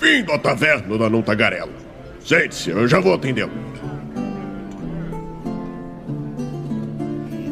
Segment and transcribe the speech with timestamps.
[0.00, 1.74] Bem-vindo à taverna da Não Tagarela.
[2.20, 3.52] Sente-se, eu já vou atendê-lo.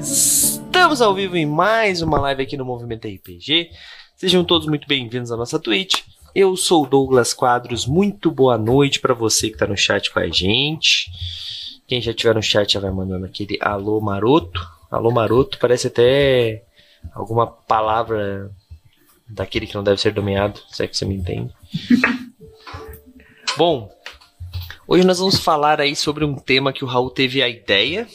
[0.01, 3.69] Estamos ao vivo em mais uma live aqui no Movimento RPG.
[4.17, 6.01] Sejam todos muito bem-vindos à nossa Twitch.
[6.35, 7.87] Eu sou o Douglas Quadros.
[7.87, 11.11] Muito boa noite para você que está no chat com a gente.
[11.87, 14.67] Quem já estiver no chat já vai mandando aquele alô maroto.
[14.91, 16.65] Alô maroto parece até
[17.13, 18.51] alguma palavra
[19.29, 21.53] daquele que não deve ser nomeado, se é que você me entende.
[23.57, 23.91] Bom,
[24.87, 28.07] hoje nós vamos falar aí sobre um tema que o Raul teve a ideia,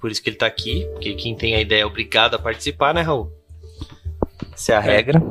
[0.00, 2.92] por isso que ele tá aqui, porque quem tem a ideia é obrigado a participar,
[2.92, 3.32] né, Raul?
[4.52, 5.22] Essa é a regra.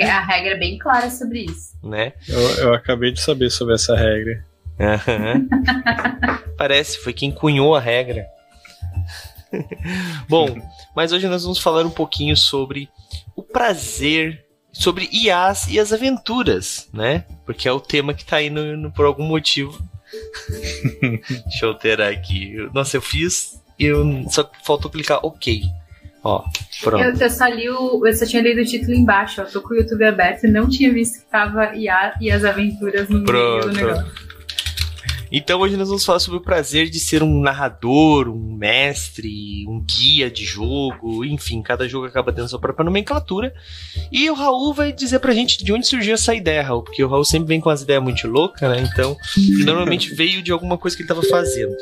[0.00, 1.76] A regra é bem clara sobre isso.
[1.82, 2.12] Né?
[2.28, 4.44] Eu, eu acabei de saber sobre essa regra.
[6.56, 8.26] Parece, foi quem cunhou a regra.
[10.28, 10.46] Bom,
[10.94, 12.88] mas hoje nós vamos falar um pouquinho sobre
[13.34, 17.24] o prazer, sobre IAs e as aventuras, né?
[17.44, 19.82] Porque é o tema que tá aí no, no por algum motivo.
[21.46, 22.56] Deixa eu ter aqui.
[22.72, 25.62] Nossa, eu fiz e eu só faltou clicar OK.
[26.22, 26.44] Ó,
[26.82, 27.02] pronto.
[27.02, 29.44] Eu, eu, só li o, eu só tinha lido o título embaixo, ó.
[29.44, 33.08] Tô com o YouTube aberto e não tinha visto que tava IA e as aventuras
[33.08, 33.68] no pronto.
[33.68, 34.29] meio do negócio.
[35.32, 39.80] Então hoje nós vamos falar sobre o prazer de ser um narrador, um mestre, um
[39.80, 43.54] guia de jogo, enfim, cada jogo acaba tendo sua própria nomenclatura.
[44.10, 47.08] E o Raul vai dizer pra gente de onde surgiu essa ideia, Raul, porque o
[47.08, 48.80] Raul sempre vem com as ideias muito loucas, né?
[48.92, 49.16] Então,
[49.64, 51.74] normalmente veio de alguma coisa que ele estava fazendo.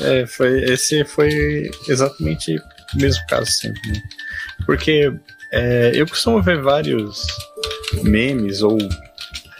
[0.00, 4.02] É, foi, esse foi exatamente o mesmo caso sempre, né?
[4.66, 5.12] Porque
[5.52, 7.24] é, eu costumo ver vários
[8.02, 8.76] memes ou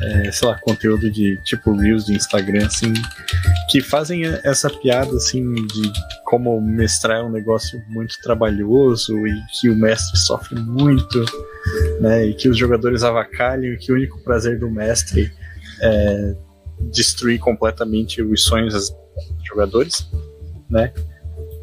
[0.05, 2.93] é, sei lá, conteúdo de tipo Reels de Instagram, assim,
[3.71, 5.93] que fazem essa piada, assim, de
[6.25, 11.25] como mestrar é um negócio muito trabalhoso e que o mestre sofre muito,
[12.01, 15.33] né, e que os jogadores avacalham e que o único prazer do mestre
[15.81, 16.35] é
[16.93, 18.95] destruir completamente os sonhos dos
[19.47, 20.11] jogadores,
[20.69, 20.93] né,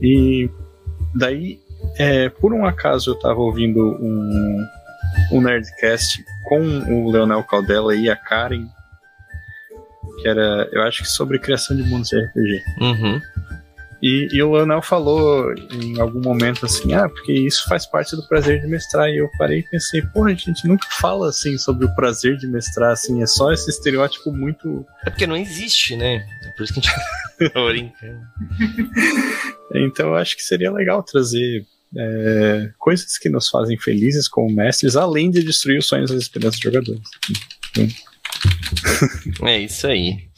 [0.01, 0.49] e
[1.13, 1.59] daí,
[1.97, 4.65] é, por um acaso eu tava ouvindo um,
[5.31, 8.67] um Nerdcast com o Leonel Caldela e a Karen,
[10.21, 12.63] que era, eu acho que sobre criação de mundos de RPG.
[12.79, 13.21] Uhum.
[14.01, 18.27] E, e, o Leonel falou em algum momento assim, ah, porque isso faz parte do
[18.27, 19.07] prazer de mestrar.
[19.09, 22.47] E eu parei e pensei, porra, a gente nunca fala assim sobre o prazer de
[22.47, 24.83] mestrar, assim, é só esse estereótipo muito.
[25.05, 26.25] É porque não existe, né?
[26.43, 28.21] É por isso que a gente tá brincando.
[29.75, 31.63] então eu acho que seria legal trazer
[31.97, 36.21] é, coisas que nos fazem felizes como mestres, além de destruir os sonhos e as
[36.21, 37.01] esperanças dos jogadores.
[39.43, 40.29] é isso aí.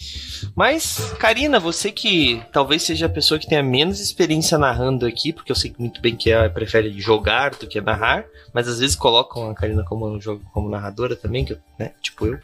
[0.56, 5.52] Mas, Karina, você que talvez seja a pessoa que tenha menos experiência narrando aqui, porque
[5.52, 9.50] eu sei muito bem que ela prefere jogar do que narrar, mas às vezes colocam
[9.50, 10.20] a Karina como,
[10.52, 12.40] como narradora também, que, né, tipo eu.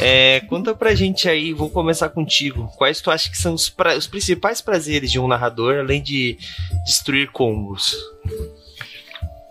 [0.00, 2.70] É, conta pra gente aí, vou começar contigo.
[2.76, 6.38] Quais tu acha que são os, pra, os principais prazeres de um narrador, além de
[6.86, 7.96] destruir combos?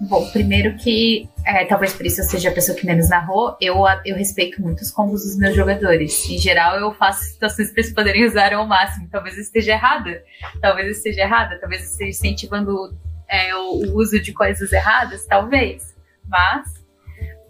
[0.04, 3.84] Bom, primeiro que, é, talvez por isso eu seja a pessoa que menos narrou, eu,
[4.04, 6.28] eu respeito muito os combos dos meus jogadores.
[6.28, 9.08] Em geral, eu faço situações para eles poderem usar ao máximo.
[9.12, 10.24] Talvez eu esteja errada,
[10.60, 12.98] talvez eu esteja errada, talvez eu esteja incentivando
[13.30, 15.96] é, o, o, uso de coisas erradas, talvez.
[16.28, 16.68] Mas,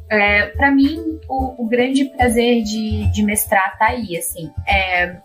[0.09, 4.51] é, para mim, o, o, grande prazer de, de mestrar tá aí, assim.
[4.67, 5.15] É,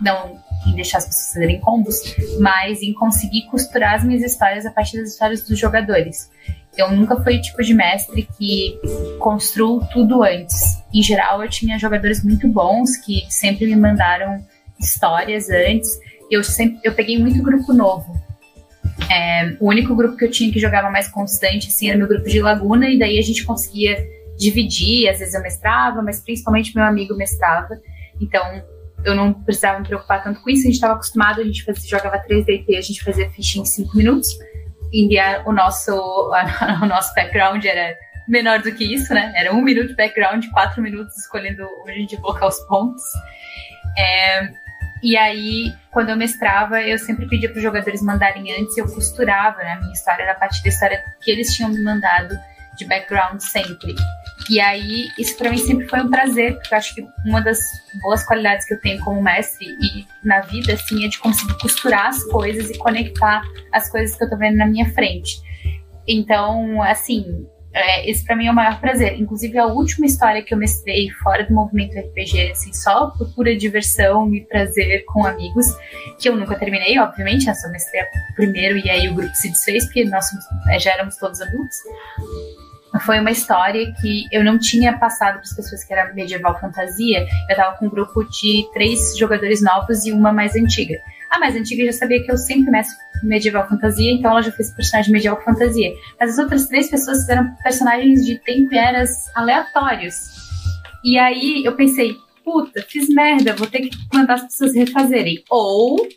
[0.00, 4.70] não em deixar as pessoas fazerem combos, mas em conseguir costurar as minhas histórias a
[4.70, 6.30] partir das histórias dos jogadores.
[6.78, 8.80] Eu nunca fui o tipo de mestre que
[9.18, 10.80] construiu tudo antes.
[10.94, 14.38] Em geral, eu tinha jogadores muito bons que sempre me mandaram
[14.78, 15.98] histórias antes.
[16.30, 18.14] Eu sempre eu peguei muito grupo novo.
[19.10, 22.28] É, o único grupo que eu tinha que jogava mais constante assim, era meu grupo
[22.28, 23.98] de Laguna, e daí a gente conseguia
[24.38, 25.08] dividir.
[25.08, 27.76] Às vezes eu mestrava, mas principalmente meu amigo mestrava.
[28.20, 28.40] Então
[29.04, 30.62] eu não precisava me preocupar tanto com isso.
[30.62, 33.96] A gente estava acostumado, a gente fazia, jogava 3DT, a gente fazia ficha em 5
[33.96, 34.28] minutos.
[34.92, 35.08] E
[35.44, 35.92] o nosso,
[36.82, 37.96] o nosso background era
[38.26, 39.32] menor do que isso, né?
[39.34, 43.02] Era um minuto de background, quatro minutos escolhendo onde a gente ia colocar os pontos.
[43.96, 44.48] É,
[45.02, 49.58] e aí, quando eu mestrava, eu sempre pedia para os jogadores mandarem antes, eu costurava
[49.58, 52.38] né, a minha história era a partir da história que eles tinham me mandado
[52.76, 53.94] de background sempre.
[54.50, 57.60] E aí, isso para mim sempre foi um prazer, porque eu acho que uma das
[58.00, 62.06] boas qualidades que eu tenho como mestre e na vida, assim, é de conseguir costurar
[62.06, 63.42] as coisas e conectar
[63.72, 65.42] as coisas que eu tô vendo na minha frente.
[66.06, 69.20] Então, assim, é, esse para mim é o maior prazer.
[69.20, 73.54] Inclusive, a última história que eu mestrei fora do movimento RPG, assim, só por pura
[73.56, 75.66] diversão e prazer com amigos,
[76.18, 78.02] que eu nunca terminei, obviamente, eu só mestrei
[78.34, 80.26] primeiro e aí o grupo se desfez, porque nós
[80.80, 81.76] já éramos todos adultos.
[83.04, 87.20] Foi uma história que eu não tinha passado para as pessoas que era medieval fantasia.
[87.20, 90.98] Eu estava com um grupo de três jogadores novos e uma mais antiga.
[91.30, 92.90] A mais antiga já sabia que eu sempre meço
[93.22, 95.92] medieval fantasia, então ela já fez personagem medieval fantasia.
[96.18, 100.14] Mas as outras três pessoas fizeram personagens de tempo e eras aleatórios.
[101.04, 105.44] E aí eu pensei, puta, fiz merda, vou ter que mandar as pessoas refazerem.
[105.50, 106.08] Ou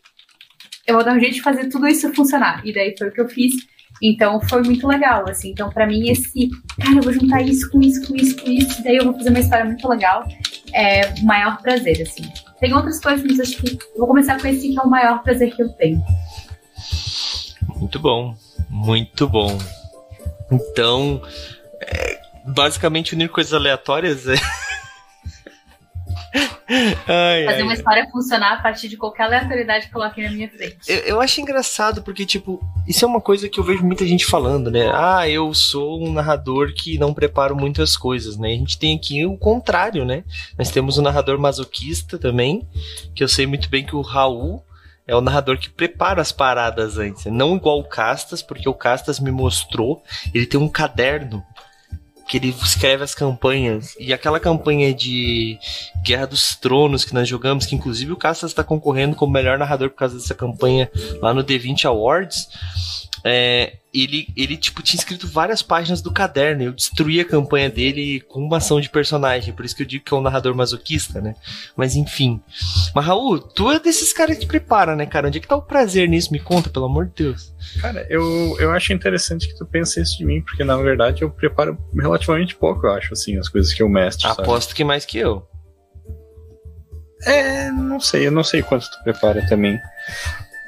[0.88, 2.65] eu vou dar um jeito de fazer tudo isso funcionar.
[2.65, 3.53] E daí foi o que eu fiz.
[4.01, 5.51] Então foi muito legal, assim.
[5.51, 6.50] Então, para mim, esse,
[6.80, 9.30] cara, eu vou juntar isso com isso, com isso, com isso, daí eu vou fazer
[9.30, 10.27] uma história muito legal.
[10.74, 12.24] É o maior prazer, assim.
[12.59, 15.53] Tem outras coisas, mas acho que vou começar com esse que é o maior prazer
[15.56, 16.01] que eu tenho.
[17.75, 18.36] Muito bom,
[18.69, 19.57] muito bom.
[20.51, 21.21] Então,
[21.81, 24.36] é, basicamente unir coisas aleatórias é.
[27.08, 27.62] ai, Fazer ai.
[27.63, 30.78] uma história funcionar a partir de qualquer aleatoriedade que coloquem na minha frente.
[30.88, 34.25] Eu, eu, acho engraçado porque, tipo, isso é uma coisa que eu vejo muita gente
[34.25, 34.92] falando, né?
[34.94, 38.50] Ah, eu sou um narrador que não preparo muitas coisas, né?
[38.50, 40.24] A gente tem aqui o contrário, né?
[40.58, 42.68] Nós temos um narrador masoquista também,
[43.13, 44.63] que eu sei muito bem que o Raul
[45.08, 47.25] é o narrador que prepara as paradas antes.
[47.25, 50.02] Não igual o Castas, porque o Castas me mostrou,
[50.34, 51.44] ele tem um caderno
[52.31, 53.94] que ele escreve as campanhas.
[54.00, 55.60] E aquela campanha de
[56.01, 59.89] Guerra dos Tronos que nós jogamos, que inclusive o Castas está concorrendo como melhor narrador
[59.89, 60.89] por causa dessa campanha
[61.22, 62.48] lá no D20 Awards.
[63.23, 66.63] É, ele, ele, tipo, tinha escrito várias páginas do caderno.
[66.63, 69.53] Eu destruí a campanha dele com uma ação de personagem.
[69.53, 71.35] Por isso que eu digo que é um narrador masoquista, né?
[71.75, 72.41] Mas enfim.
[72.95, 75.27] Mas, Raul, tu é desses caras que prepara, né, cara?
[75.27, 76.31] Onde é que tá o prazer nisso?
[76.31, 77.53] Me conta, pelo amor de Deus.
[77.81, 81.29] Cara, eu, eu acho interessante que tu pense isso de mim, porque na verdade eu
[81.29, 84.27] preparo relativamente pouco, eu acho, assim, as coisas que eu mestre.
[84.27, 84.75] Aposto sabe?
[84.75, 85.47] que mais que eu.
[87.24, 89.79] É, não sei, eu não sei quanto tu prepara também.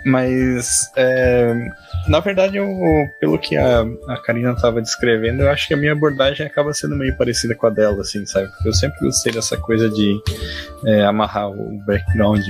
[0.06, 1.54] Mas, é,
[2.08, 2.68] na verdade, eu,
[3.20, 6.96] pelo que a, a Karina estava descrevendo, eu acho que a minha abordagem acaba sendo
[6.96, 8.50] meio parecida com a dela, assim, sabe?
[8.50, 10.20] Porque eu sempre gostei dessa coisa de
[10.86, 12.44] é, amarrar o background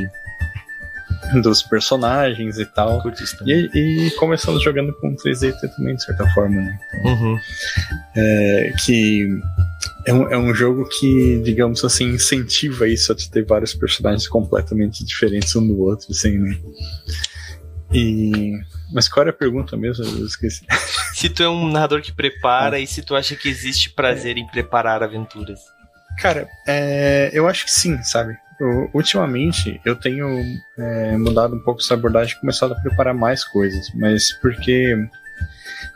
[1.42, 3.02] dos personagens e tal.
[3.46, 6.80] E, e, começando jogando com 3D também, de certa forma, né?
[7.00, 7.40] Então, uhum.
[8.16, 9.28] é, que
[10.06, 15.04] é um, é um jogo que, digamos assim, incentiva isso a ter vários personagens completamente
[15.06, 16.58] diferentes um do outro, assim, né?
[17.94, 18.54] E...
[18.92, 20.04] Mas qual era a pergunta mesmo?
[20.06, 20.66] Eu esqueci.
[21.14, 22.80] Se tu é um narrador que prepara ah.
[22.80, 24.40] e se tu acha que existe prazer é.
[24.40, 25.60] em preparar aventuras.
[26.20, 28.36] Cara, é, eu acho que sim, sabe?
[28.60, 30.28] Eu, ultimamente eu tenho
[30.78, 34.96] é, mudado um pouco essa abordagem e começado a preparar mais coisas, mas porque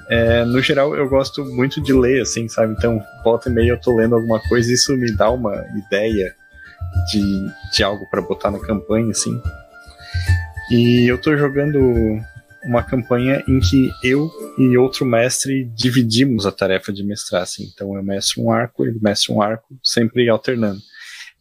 [0.09, 2.73] é, no geral eu gosto muito de ler, assim, sabe?
[2.77, 6.33] Então, volta e meia eu tô lendo alguma coisa e isso me dá uma ideia
[7.11, 9.41] de, de algo para botar na campanha, assim.
[10.69, 11.79] E eu tô jogando
[12.65, 17.69] uma campanha em que eu e outro mestre dividimos a tarefa de mestrar, assim.
[17.73, 20.79] Então eu mestro um arco, ele mestra um arco, sempre alternando.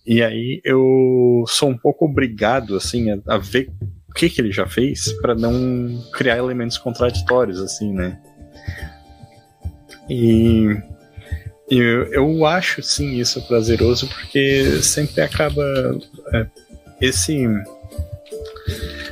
[0.06, 3.70] E aí eu sou um pouco obrigado, assim, a, a ver
[4.08, 8.18] o que, que ele já fez para não criar elementos contraditórios, assim, né?
[10.08, 10.76] E
[11.68, 15.64] eu, eu acho, sim, isso prazeroso porque sempre acaba
[16.32, 16.46] é,
[17.00, 17.44] esse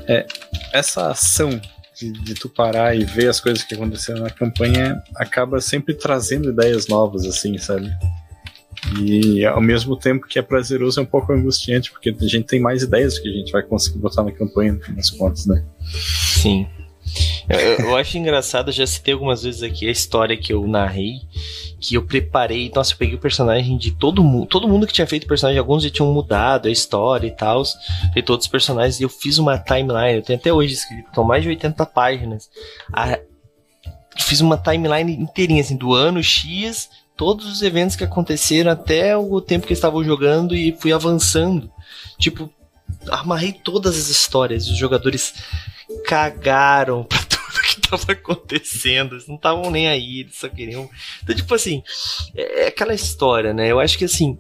[0.09, 0.27] é,
[0.73, 1.61] essa ação
[1.97, 6.51] de, de, tu parar e ver as coisas que aconteceram na campanha acaba sempre trazendo
[6.51, 7.91] ideias novas, assim, sabe?
[9.01, 12.61] E ao mesmo tempo que é prazeroso, é um pouco angustiante, porque a gente tem
[12.61, 15.65] mais ideias que a gente vai conseguir botar na campanha, no fim das contas, né?
[15.83, 16.67] Sim.
[17.49, 21.21] Eu, eu, acho engraçado, já citei algumas vezes aqui a história que eu narrei,
[21.79, 22.71] que eu preparei.
[22.75, 24.47] Nossa, eu peguei o personagem de todo mundo.
[24.47, 27.63] Todo mundo que tinha feito personagem, alguns já tinham mudado a história e tal.
[28.13, 30.17] Feito outros personagens, e eu fiz uma timeline.
[30.17, 32.49] Eu tenho até hoje escrito, são mais de 80 páginas.
[32.93, 33.19] A,
[34.19, 39.41] fiz uma timeline inteirinha, assim, do ano X, todos os eventos que aconteceram até o
[39.41, 41.71] tempo que estavam jogando e fui avançando.
[42.19, 42.51] Tipo,
[43.11, 44.69] amarrei todas as histórias.
[44.69, 45.35] Os jogadores
[46.07, 49.15] cagaram pra tudo que tava acontecendo.
[49.15, 50.89] Eles não estavam nem aí, eles só queriam.
[51.23, 51.83] Então, tipo assim,
[52.35, 53.71] é, é aquela história, né?
[53.71, 54.39] Eu acho que assim.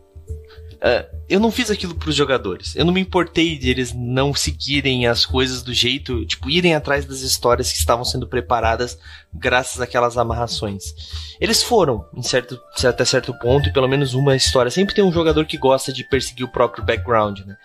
[0.74, 2.76] Uh, eu não fiz aquilo pros jogadores.
[2.76, 7.06] Eu não me importei de eles não seguirem as coisas do jeito, tipo, irem atrás
[7.06, 8.98] das histórias que estavam sendo preparadas
[9.32, 10.94] graças àquelas amarrações.
[11.40, 14.70] Eles foram, em certo, até certo ponto, e pelo menos uma história.
[14.70, 17.56] Sempre tem um jogador que gosta de perseguir o próprio background, né?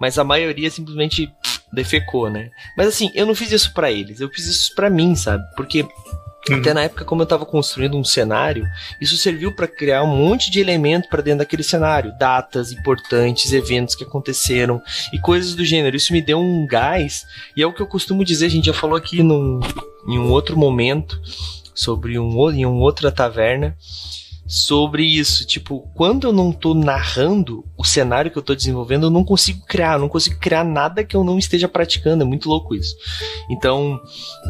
[0.00, 1.32] Mas a maioria simplesmente
[1.72, 2.50] defecou, né?
[2.76, 5.44] Mas assim, eu não fiz isso para eles, eu fiz isso para mim, sabe?
[5.56, 5.86] Porque
[6.48, 6.56] Uhum.
[6.56, 8.66] Até na época, como eu estava construindo um cenário,
[9.00, 13.94] isso serviu para criar um monte de elemento para dentro daquele cenário, datas importantes, eventos
[13.94, 14.80] que aconteceram
[15.12, 15.96] e coisas do gênero.
[15.96, 18.46] Isso me deu um gás e é o que eu costumo dizer.
[18.46, 19.60] A gente já falou aqui num,
[20.08, 21.20] em um outro momento
[21.74, 23.76] sobre um em uma outra taverna
[24.50, 25.46] sobre isso.
[25.46, 29.64] Tipo, quando eu não tô narrando o cenário que eu tô desenvolvendo, eu não consigo
[29.64, 32.24] criar, eu não consigo criar nada que eu não esteja praticando.
[32.24, 32.96] É muito louco isso.
[33.48, 34.00] Então,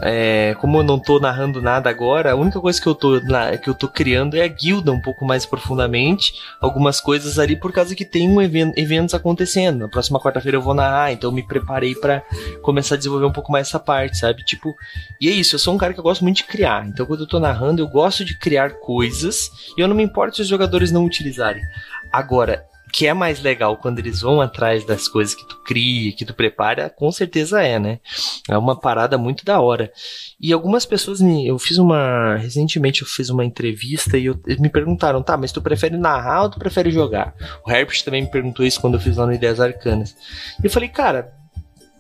[0.03, 3.59] é, como eu não tô narrando nada agora, a única coisa que eu tô, na,
[3.59, 7.71] que eu tô criando é a guilda um pouco mais profundamente, algumas coisas ali por
[7.71, 9.81] causa que tem um evento, eventos acontecendo.
[9.81, 12.23] Na próxima quarta-feira eu vou narrar, então eu me preparei para
[12.63, 14.43] começar a desenvolver um pouco mais essa parte, sabe?
[14.45, 14.75] Tipo,
[15.21, 16.87] e é isso, eu sou um cara que eu gosto muito de criar.
[16.87, 20.37] Então, quando eu tô narrando, eu gosto de criar coisas e eu não me importo
[20.37, 21.63] se os jogadores não utilizarem.
[22.11, 26.25] Agora, que é mais legal quando eles vão atrás das coisas que tu cria, que
[26.25, 28.01] tu prepara, com certeza é, né?
[28.49, 29.93] É uma parada muito da hora.
[30.41, 31.47] E algumas pessoas me.
[31.47, 32.37] Eu fiz uma.
[32.37, 36.51] Recentemente eu fiz uma entrevista e eu, me perguntaram, tá, mas tu prefere narrar ou
[36.51, 37.35] tu prefere jogar?
[37.65, 40.17] O Herbert também me perguntou isso quando eu fiz lá no Ideias Arcanas.
[40.63, 41.39] E eu falei, cara.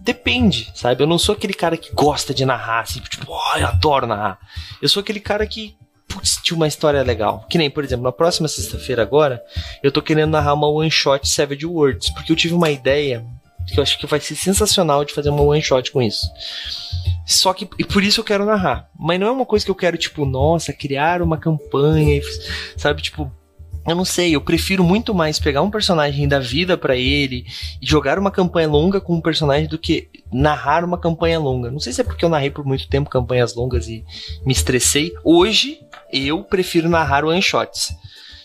[0.03, 1.03] Depende, sabe?
[1.03, 4.39] Eu não sou aquele cara que gosta de narrar, assim, tipo, oh, eu adoro narrar.
[4.81, 5.77] Eu sou aquele cara que
[6.11, 7.47] putz, tinha uma história legal.
[7.49, 9.43] Que nem, por exemplo, na próxima sexta-feira agora,
[9.83, 13.25] eu tô querendo narrar uma one shot Savage Worlds, porque eu tive uma ideia
[13.67, 16.27] que eu acho que vai ser sensacional de fazer uma one shot com isso.
[17.25, 18.89] Só que, e por isso eu quero narrar.
[18.99, 22.21] Mas não é uma coisa que eu quero, tipo, nossa, criar uma campanha,
[22.77, 23.31] sabe, tipo,
[23.87, 27.47] eu não sei, eu prefiro muito mais pegar um personagem da vida para ele
[27.81, 31.71] e jogar uma campanha longa com um personagem do que narrar uma campanha longa.
[31.71, 34.05] Não sei se é porque eu narrei por muito tempo campanhas longas e
[34.45, 35.13] me estressei.
[35.25, 35.81] Hoje
[36.13, 37.95] eu prefiro narrar one shots.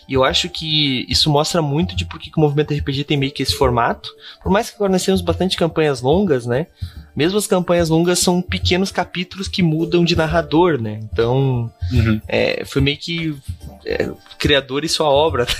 [0.08, 3.32] E eu acho que isso mostra muito de por que o movimento RPG tem meio
[3.32, 4.08] que esse formato.
[4.42, 6.68] Por mais que agora nós temos bastante campanhas longas, né?
[7.14, 11.00] Mesmo as campanhas longas são pequenos capítulos que mudam de narrador, né?
[11.12, 12.20] Então, uhum.
[12.28, 13.36] é, foi meio que
[13.84, 15.54] é, criador e sua obra, tá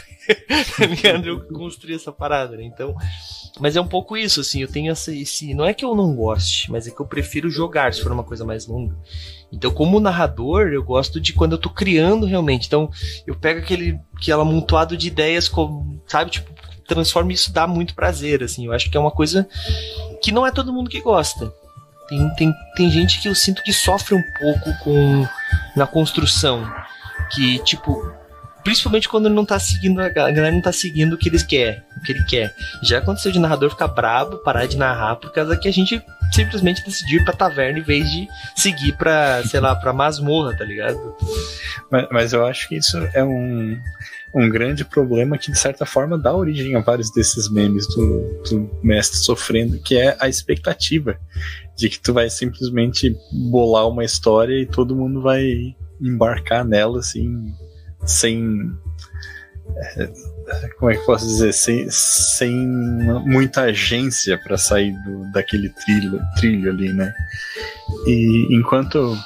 [0.86, 1.26] ligado?
[1.26, 2.64] Eu construí essa parada, né?
[2.64, 2.94] Então,
[3.60, 5.54] mas é um pouco isso, assim, eu tenho esse, esse.
[5.54, 8.24] Não é que eu não goste, mas é que eu prefiro jogar se for uma
[8.24, 8.96] coisa mais longa.
[9.52, 12.66] Então, como narrador, eu gosto de quando eu tô criando realmente.
[12.66, 12.90] Então,
[13.26, 16.50] eu pego aquele, aquele amontoado de ideias, como, sabe, tipo,
[16.86, 18.66] transformo isso dá muito prazer, assim.
[18.66, 19.48] Eu acho que é uma coisa
[20.22, 21.52] que não é todo mundo que gosta.
[22.08, 25.26] Tem, tem, tem gente que eu sinto que sofre um pouco com
[25.74, 26.70] na construção.
[27.32, 28.12] Que, tipo,
[28.66, 31.80] principalmente quando ele não tá seguindo, a galera não tá seguindo o que eles querem,
[31.96, 32.52] o que ele quer.
[32.82, 36.84] Já aconteceu de narrador ficar brabo, parar de narrar, por causa que a gente simplesmente
[36.84, 40.98] decidiu ir pra taverna em vez de seguir pra, sei lá, pra masmorra, tá ligado?
[41.92, 43.78] Mas, mas eu acho que isso é um,
[44.34, 48.80] um grande problema que, de certa forma, dá origem a vários desses memes do, do
[48.82, 51.16] mestre sofrendo, que é a expectativa
[51.76, 53.14] de que tu vai simplesmente
[53.48, 57.54] bolar uma história e todo mundo vai embarcar nela, assim,
[58.04, 58.72] sem.
[59.76, 60.06] É,
[60.78, 61.52] como é que posso dizer?
[61.52, 62.66] Sem, sem
[63.24, 67.12] muita agência para sair do, daquele trilho, trilho ali, né?
[68.06, 69.16] E enquanto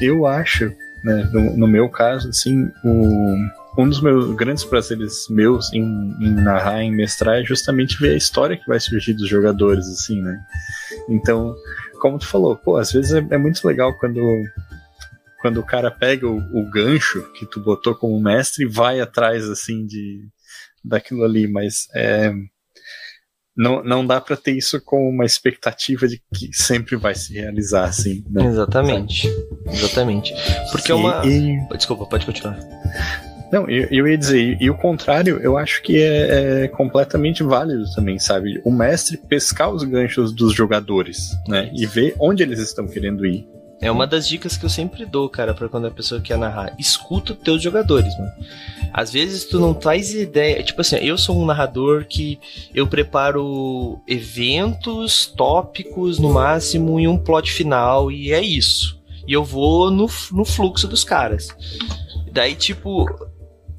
[0.00, 0.72] eu acho,
[1.04, 3.36] né, no, no meu caso, assim, o
[3.78, 5.84] um dos meus grandes prazeres meus em,
[6.20, 10.20] em, narrar, em mestrar, é justamente ver a história que vai surgir dos jogadores, assim,
[10.20, 10.40] né?
[11.08, 11.54] Então,
[12.00, 14.20] como tu falou, pô, às vezes é, é muito legal quando,
[15.40, 19.48] quando o cara pega o, o, gancho que tu botou como mestre e vai atrás,
[19.48, 20.28] assim, de
[20.84, 22.32] daquilo ali, mas é,
[23.58, 27.84] não, não dá para ter isso com uma expectativa de que sempre vai se realizar,
[27.84, 28.46] assim, né?
[28.46, 29.28] Exatamente.
[29.66, 30.32] Exatamente.
[30.70, 31.26] Porque é uma.
[31.26, 31.58] E...
[31.76, 32.56] Desculpa, pode continuar.
[33.50, 37.84] Não, eu, eu, ia dizer, e, o contrário, eu acho que é, é, completamente válido
[37.94, 38.60] também, sabe?
[38.62, 41.70] O mestre pescar os ganchos dos jogadores, né?
[41.74, 43.46] E ver onde eles estão querendo ir.
[43.80, 46.74] É uma das dicas que eu sempre dou, cara, para quando a pessoa quer narrar.
[46.78, 48.32] Escuta os teus jogadores, mano.
[48.92, 50.62] Às vezes tu não traz ideia.
[50.62, 52.40] Tipo assim, eu sou um narrador que
[52.74, 58.98] eu preparo eventos, tópicos no máximo e um plot final, e é isso.
[59.26, 61.48] E eu vou no, no fluxo dos caras.
[62.32, 63.06] Daí, tipo,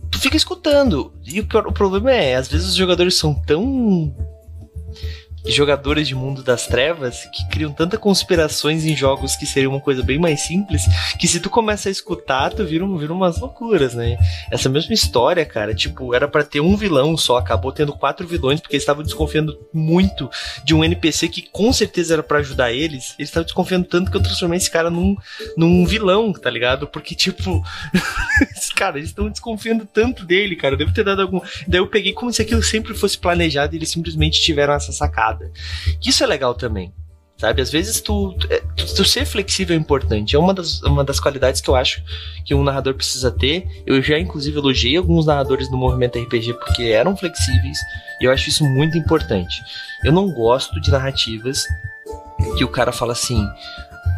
[0.10, 1.12] tu fica escutando.
[1.26, 4.16] E o, o problema é, às vezes os jogadores são tão
[5.46, 10.04] jogadores de mundo das trevas que criam tanta conspirações em jogos que seria uma coisa
[10.04, 10.84] bem mais simples,
[11.18, 14.18] que se tu começa a escutar, tu vira, vira umas loucuras, né?
[14.52, 18.60] Essa mesma história, cara, tipo, era para ter um vilão só, acabou tendo quatro vilões,
[18.60, 20.30] porque eles estavam desconfiando muito
[20.64, 23.16] de um NPC que com certeza era para ajudar eles.
[23.18, 25.16] Eles estavam desconfiando tanto que eu transformei esse cara num,
[25.56, 26.88] num vilão, tá ligado?
[26.88, 27.64] Porque, tipo,
[28.76, 30.78] cara, eles estão desconfiando tanto dele, cara.
[30.78, 31.42] Deve ter dado algum.
[31.68, 35.30] Daí eu peguei como se aquilo sempre fosse planejado e eles simplesmente tiveram essa sacada
[35.40, 35.52] parada.
[36.04, 36.94] Isso é legal também.
[37.38, 40.36] Sabe, às vezes tu, é, tu, tu, ser flexível é importante.
[40.36, 42.04] É uma das, uma das qualidades que eu acho
[42.44, 43.66] que um narrador precisa ter.
[43.86, 47.78] Eu já, inclusive, elogiei alguns narradores do movimento RPG porque eram flexíveis.
[48.20, 49.56] E eu acho isso muito importante.
[50.04, 51.64] Eu não gosto de narrativas
[52.58, 53.48] que o cara fala assim: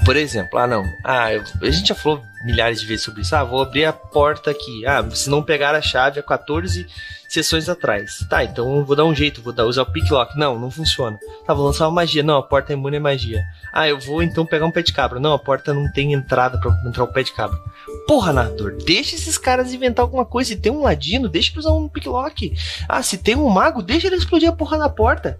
[0.04, 3.36] Por exemplo, ah não, ah, eu, a gente já falou milhares de vezes sobre isso.
[3.36, 4.84] Ah, vou abrir a porta aqui.
[4.88, 6.88] Ah, se não pegar a chave há 14
[7.32, 8.26] sessões atrás.
[8.30, 10.38] Tá, então vou dar um jeito, vou dar, usar o pick lock.
[10.38, 11.18] Não, não funciona.
[11.46, 12.22] Tá, vou lançar uma magia.
[12.22, 13.42] Não, a porta é imune à magia.
[13.72, 15.20] Ah, eu vou então pegar um pé de cabra.
[15.20, 17.58] Não, a porta não tem entrada para entrar o pé de cabra.
[18.06, 20.50] Porra, narrador, deixa esses caras inventar alguma coisa.
[20.50, 22.54] Se tem um ladino, deixa ele usar um pick lock.
[22.90, 25.40] Ah, se tem um mago, deixa ele explodir a porra da porta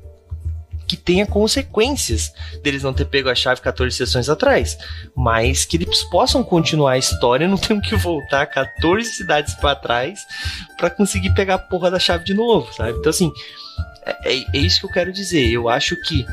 [0.92, 4.78] que tenha consequências deles não ter pego a chave 14 sessões atrás,
[5.16, 10.20] mas que eles possam continuar a história, não tenham que voltar 14 cidades para trás
[10.78, 12.98] para conseguir pegar a porra da chave de novo, sabe?
[13.00, 13.32] Então assim,
[14.06, 15.50] é, é, é isso que eu quero dizer.
[15.50, 16.26] Eu acho que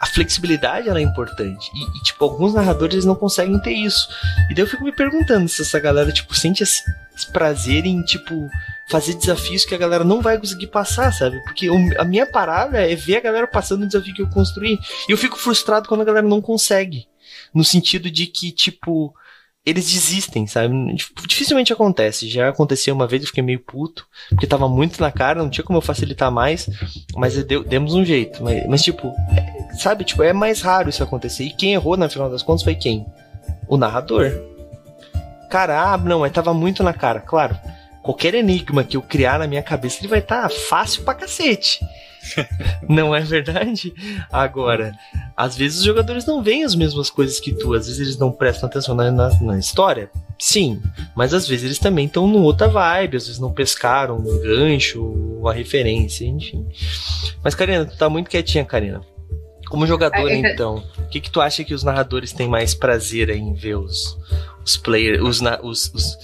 [0.00, 1.70] a flexibilidade ela é importante.
[1.74, 4.08] E, e, tipo, alguns narradores eles não conseguem ter isso.
[4.48, 6.82] E daí eu fico me perguntando se essa galera, tipo, sente esse,
[7.14, 8.48] esse prazer em, tipo,
[8.90, 11.40] fazer desafios que a galera não vai conseguir passar, sabe?
[11.44, 14.78] Porque a minha parada é ver a galera passando o desafio que eu construí.
[15.08, 17.06] E eu fico frustrado quando a galera não consegue.
[17.54, 19.14] No sentido de que, tipo,
[19.64, 20.74] eles desistem, sabe?
[21.26, 22.28] Dificilmente acontece.
[22.28, 25.64] Já aconteceu uma vez, eu fiquei meio puto, porque tava muito na cara, não tinha
[25.64, 26.68] como eu facilitar mais,
[27.14, 28.42] mas deu, demos um jeito.
[28.42, 30.02] Mas, mas tipo, é, sabe?
[30.02, 31.44] Tipo, é mais raro isso acontecer.
[31.44, 33.06] E quem errou, na final das contas, foi quem?
[33.68, 34.32] O narrador.
[35.48, 37.20] Cara, ah, não, mas tava muito na cara.
[37.20, 37.56] Claro,
[38.02, 41.80] qualquer enigma que eu criar na minha cabeça, ele vai estar tá fácil pra cacete.
[42.88, 43.94] não é verdade?
[44.30, 44.94] Agora,
[45.36, 48.30] às vezes os jogadores não veem as mesmas coisas que tu, às vezes eles não
[48.30, 50.10] prestam atenção na, na, na história.
[50.38, 50.82] Sim,
[51.14, 55.02] mas às vezes eles também estão numa outra vibe, às vezes não pescaram um gancho,
[55.02, 56.66] uma referência, enfim.
[57.42, 59.02] Mas, Karina, tu tá muito quietinha, Karina.
[59.68, 63.54] Como jogadora, então, o que, que tu acha que os narradores têm mais prazer em
[63.54, 64.18] ver os,
[64.64, 66.18] os players, os, os, os,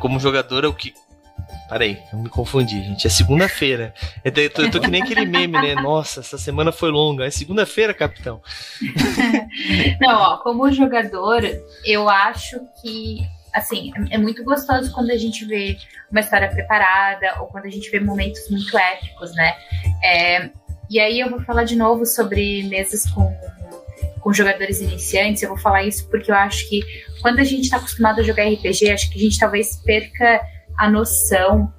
[0.00, 0.94] como jogadora, o que,
[1.68, 3.06] Peraí, eu me confundi, gente.
[3.06, 3.94] É segunda-feira.
[4.22, 4.32] Eu,
[4.64, 5.74] eu tô que nem aquele meme, né?
[5.74, 7.24] Nossa, essa semana foi longa.
[7.24, 8.40] É segunda-feira, capitão.
[10.00, 11.42] Não, ó, como jogador,
[11.84, 15.76] eu acho que, assim, é muito gostoso quando a gente vê
[16.10, 19.56] uma história preparada ou quando a gente vê momentos muito épicos, né?
[20.04, 20.50] É,
[20.90, 23.34] e aí eu vou falar de novo sobre mesas com
[24.24, 26.80] com jogadores iniciantes, eu vou falar isso porque eu acho que
[27.20, 30.40] quando a gente está acostumado a jogar RPG, acho que a gente talvez perca
[30.78, 31.70] a noção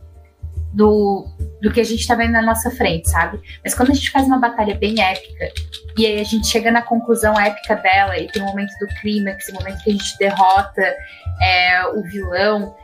[0.72, 1.26] do,
[1.60, 3.42] do que a gente tá vendo na nossa frente, sabe?
[3.64, 5.50] Mas quando a gente faz uma batalha bem épica,
[5.98, 9.50] e aí a gente chega na conclusão épica dela, e tem o momento do clímax,
[9.50, 10.96] o momento que a gente derrota
[11.42, 12.76] é, o vilão,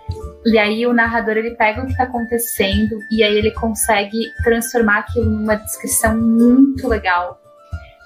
[0.45, 4.99] e aí o narrador ele pega o que tá acontecendo, e aí ele consegue transformar
[4.99, 7.40] aquilo numa descrição muito legal.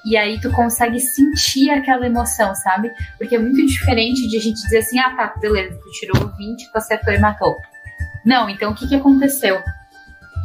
[0.06, 2.92] E aí tu consegue sentir aquela emoção, sabe?
[3.18, 6.72] Porque é muito diferente de a gente dizer assim, ah tá, beleza, tu tirou 20,
[6.72, 7.56] tu acertou e matou
[8.26, 9.62] não, então o que, que aconteceu?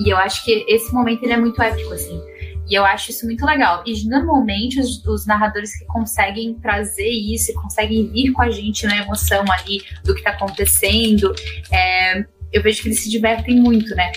[0.04, 2.20] E eu acho que esse momento ele é muito épico, assim.
[2.68, 3.82] E eu acho isso muito legal.
[3.86, 8.98] E normalmente os, os, narradores que conseguem trazer isso, conseguem vir com a gente na
[8.98, 11.34] emoção ali do que tá acontecendo,
[11.72, 14.12] é, eu vejo que eles se divertem muito, né?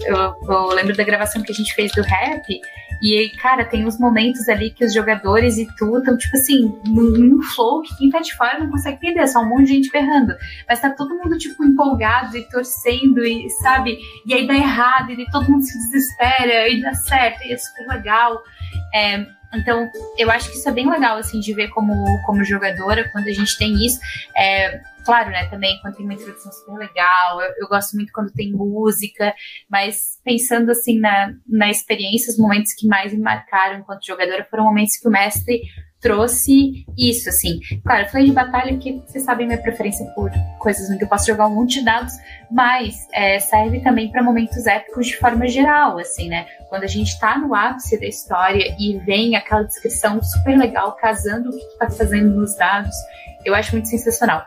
[0.00, 2.60] Eu, eu, eu, lembro da gravação que a gente fez do rap,
[3.02, 7.42] e, cara, tem uns momentos ali que os jogadores e tu estão, tipo assim, num
[7.42, 10.34] flow que quem tá de fora não consegue entender, só um monte de gente berrando.
[10.68, 13.98] Mas tá todo mundo, tipo, empolgado e torcendo, e sabe?
[14.26, 17.86] E aí dá errado, e todo mundo se desespera, e dá certo, e é super
[17.86, 18.42] legal.
[18.94, 21.92] É, então, eu acho que isso é bem legal, assim, de ver como,
[22.24, 24.00] como jogadora, quando a gente tem isso.
[24.36, 28.32] É, claro, né, também quando tem uma introdução super legal, eu, eu, gosto muito quando
[28.32, 29.32] tem música,
[29.70, 34.64] mas pensando, assim, na, na experiência, os momentos que mais me marcaram enquanto jogadora foram
[34.64, 35.62] momentos que o mestre
[36.00, 37.58] trouxe isso, assim.
[37.82, 41.26] Claro, eu falei de batalha porque vocês sabem minha preferência por coisas que eu posso
[41.26, 42.12] jogar um monte de dados,
[42.50, 46.46] mas é, serve também para momentos épicos de forma geral, assim, né?
[46.68, 51.50] Quando a gente está no ápice da história e vem aquela descrição super legal casando
[51.50, 52.94] o que tu tá fazendo nos dados,
[53.44, 54.44] eu acho muito sensacional.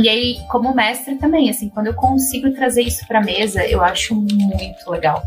[0.00, 4.14] E aí, como mestre também, assim, quando eu consigo trazer isso para mesa, eu acho
[4.14, 5.22] muito legal.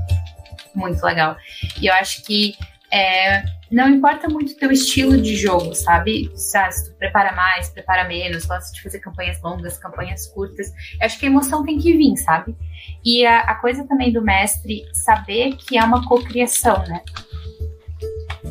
[0.74, 1.36] Muito legal.
[1.82, 2.56] E eu acho que
[2.92, 6.30] é, não importa muito o teu estilo de jogo, sabe?
[6.36, 10.68] Se tu prepara mais, prepara menos, gosta de fazer campanhas longas, campanhas curtas.
[11.00, 12.56] Eu acho que a emoção tem que vir, sabe?
[13.04, 17.02] E a, a coisa também do mestre saber que é uma cocriação, né?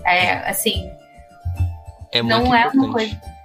[0.05, 0.91] É, assim.
[2.13, 3.40] É não é uma coisa.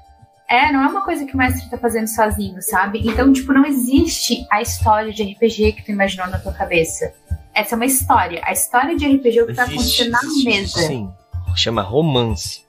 [0.47, 3.01] É, não é uma coisa que o mestre tá fazendo sozinho, sabe?
[3.03, 7.13] Então, tipo, não existe a história de RPG que tu imaginou na tua cabeça.
[7.53, 8.41] Essa é uma história.
[8.43, 10.79] A história de RPG é o que tá acontecendo na mesa.
[10.81, 11.10] Sim
[11.55, 12.63] chama romance.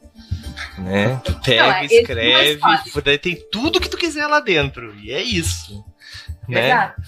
[0.79, 1.21] Né?
[1.25, 2.61] Tu pega, Não, é escreve,
[3.05, 4.95] daí tem tudo que tu quiser lá dentro.
[4.99, 5.85] E é isso.
[6.49, 6.69] Né?
[6.69, 7.03] Exato.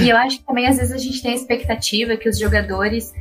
[0.00, 3.12] e eu acho que também às vezes a gente tem a expectativa que os jogadores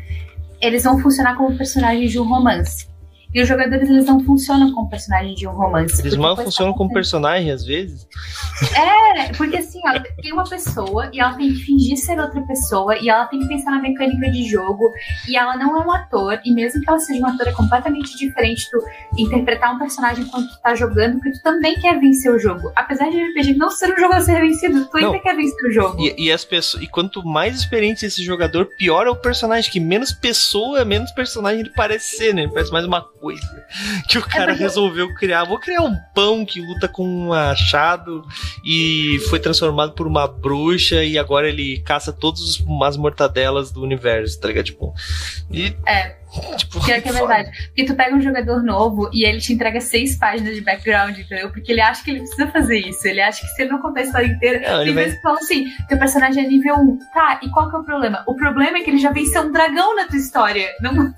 [0.61, 2.87] eles vão funcionar como personagens de um romance.
[3.37, 6.01] E os jogadores eles não funcionam como personagem de um romance.
[6.01, 8.07] Eles mal funcionam como personagem às vezes.
[8.75, 12.97] É, porque assim, ó, tem uma pessoa e ela tem que fingir ser outra pessoa
[12.97, 14.91] e ela tem que pensar na mecânica de jogo
[15.29, 18.67] e ela não é um ator e mesmo que ela seja uma atora completamente diferente
[18.71, 18.83] tu
[19.15, 22.71] interpretar um personagem enquanto tu tá jogando, porque tu também quer vencer o jogo.
[22.75, 25.11] Apesar de RPG não ser um jogo a ser vencido, tu não.
[25.11, 26.01] ainda quer vencer o jogo.
[26.01, 29.79] E, e, as pessoas, e quanto mais experiente esse jogador, pior é o personagem, que
[29.79, 32.41] menos pessoa, menos personagem ele parece ser, né?
[32.41, 33.26] Ele parece mais uma coisa
[34.07, 35.43] que o é cara é resolveu criar.
[35.43, 38.25] Vou criar um pão que luta com um achado
[38.65, 44.39] e foi transformado por uma bruxa e agora ele caça todas as mortadelas do universo,
[44.39, 44.65] tá ligado?
[44.65, 44.93] Tipo,
[45.51, 46.15] e é.
[46.57, 47.51] Tipo, Pior que é verdade.
[47.67, 51.49] Porque tu pega um jogador novo e ele te entrega seis páginas de background, entendeu?
[51.49, 53.07] Porque ele acha que ele precisa fazer isso.
[53.07, 54.59] Ele acha que se ele não contar a história inteira.
[54.59, 55.11] Não, vezes vai...
[55.11, 56.99] que falam assim: teu personagem é nível 1.
[57.13, 58.23] Tá, e qual que é o problema?
[58.27, 60.69] O problema é que ele já venceu um dragão na tua história.
[60.81, 61.13] Não.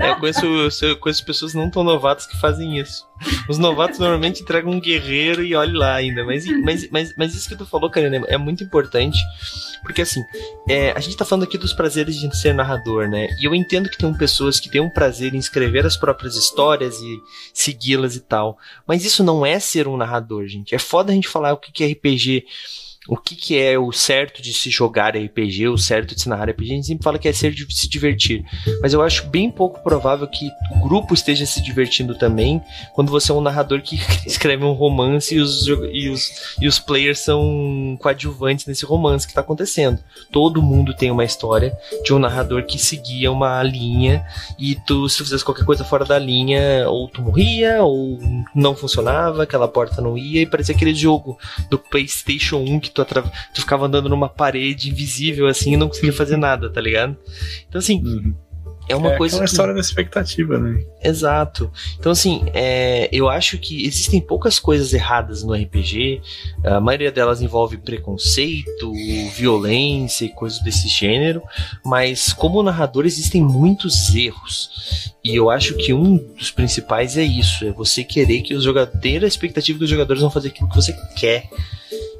[0.00, 0.46] É, eu conheço,
[0.84, 3.06] eu conheço pessoas não tão novatas que fazem isso.
[3.48, 6.24] Os novatos normalmente entregam um guerreiro e olhe lá ainda.
[6.24, 9.18] Mas, mas, mas, mas isso que tu falou, Karina, é muito importante.
[9.82, 10.22] Porque assim,
[10.68, 13.28] é, a gente tá falando aqui dos prazeres de ser narrador, né?
[13.40, 17.00] E eu entendo que tem pessoas que têm um prazer em escrever as próprias histórias
[17.00, 17.20] e
[17.52, 18.58] segui-las e tal.
[18.86, 20.74] Mas isso não é ser um narrador, gente.
[20.74, 22.44] É foda a gente falar o que é RPG
[23.08, 26.50] o que, que é o certo de se jogar RPG, o certo de se narrar
[26.50, 26.72] RPG.
[26.72, 28.44] A gente sempre fala que é ser de se divertir.
[28.82, 32.60] Mas eu acho bem pouco provável que o grupo esteja se divertindo também
[32.94, 36.78] quando você é um narrador que escreve um romance e os, e os, e os
[36.78, 39.98] players são coadjuvantes nesse romance que está acontecendo.
[40.30, 44.22] Todo mundo tem uma história de um narrador que seguia uma linha
[44.58, 48.18] e tu, se tu fizesse qualquer coisa fora da linha, ou tu morria, ou
[48.54, 51.38] não funcionava, aquela porta não ia, e parecia aquele jogo
[51.70, 53.14] do PlayStation 1 que tu,
[53.54, 57.16] tu ficava andando numa parede invisível assim e não conseguia fazer nada, tá ligado?
[57.68, 58.02] Então, assim.
[58.04, 58.34] Uhum.
[58.88, 59.36] É uma é, coisa.
[59.36, 60.82] É uma história da expectativa, né?
[61.04, 61.70] Exato.
[61.98, 66.22] Então, assim, é, eu acho que existem poucas coisas erradas no RPG.
[66.64, 68.92] A maioria delas envolve preconceito,
[69.34, 71.42] violência e coisas desse gênero.
[71.84, 75.12] Mas, como narrador, existem muitos erros.
[75.22, 79.00] E eu acho que um dos principais é isso: é você querer que os jogadores.
[79.00, 81.50] ter a expectativa que os jogadores vão fazer aquilo que você quer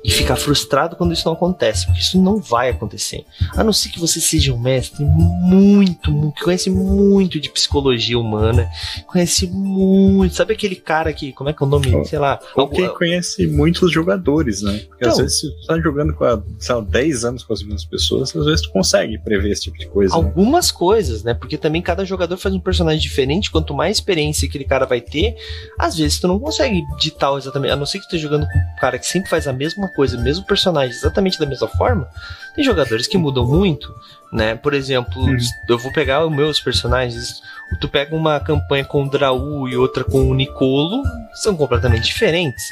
[0.04, 3.24] e ficar frustrado quando isso não acontece, porque isso não vai acontecer.
[3.52, 8.18] A não ser que você seja um mestre muito, muito que conhece muito de psicologia
[8.18, 8.68] humana,
[9.06, 12.38] conhece muito, sabe aquele cara que, como é que é o nome, oh, sei lá,
[12.54, 14.78] ou que conhece muitos jogadores, né?
[14.88, 17.62] Porque então, às vezes você tá jogando com a, sei lá, 10 anos com as
[17.62, 20.16] mesmas pessoas, às vezes tu consegue prever esse tipo de coisa.
[20.16, 20.24] Né?
[20.24, 20.78] Algumas né?
[20.78, 21.34] coisas, né?
[21.34, 25.37] Porque também cada jogador faz um personagem diferente, quanto mais experiência aquele cara vai ter,
[25.78, 28.58] às vezes tu não consegue ditar exatamente, a não ser que tu esteja jogando com
[28.58, 32.09] um cara que sempre faz a mesma coisa, mesmo personagem, exatamente da mesma forma,
[32.55, 33.94] tem jogadores que mudam muito,
[34.33, 34.55] né?
[34.55, 35.24] Por exemplo,
[35.68, 37.42] eu vou pegar os meus personagens,
[37.81, 41.03] tu pega uma campanha com o Draú e outra com o Nicolo,
[41.35, 42.64] são completamente diferentes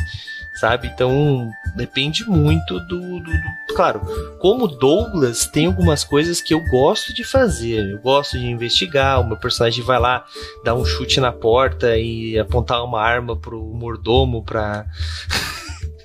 [0.57, 0.89] sabe?
[0.89, 4.01] Então depende muito do, do, do, Claro,
[4.39, 7.93] como Douglas, tem algumas coisas que eu gosto de fazer.
[7.93, 9.21] Eu gosto de investigar.
[9.21, 10.25] O meu personagem vai lá
[10.65, 14.87] dar um chute na porta e apontar uma arma pro mordomo pra.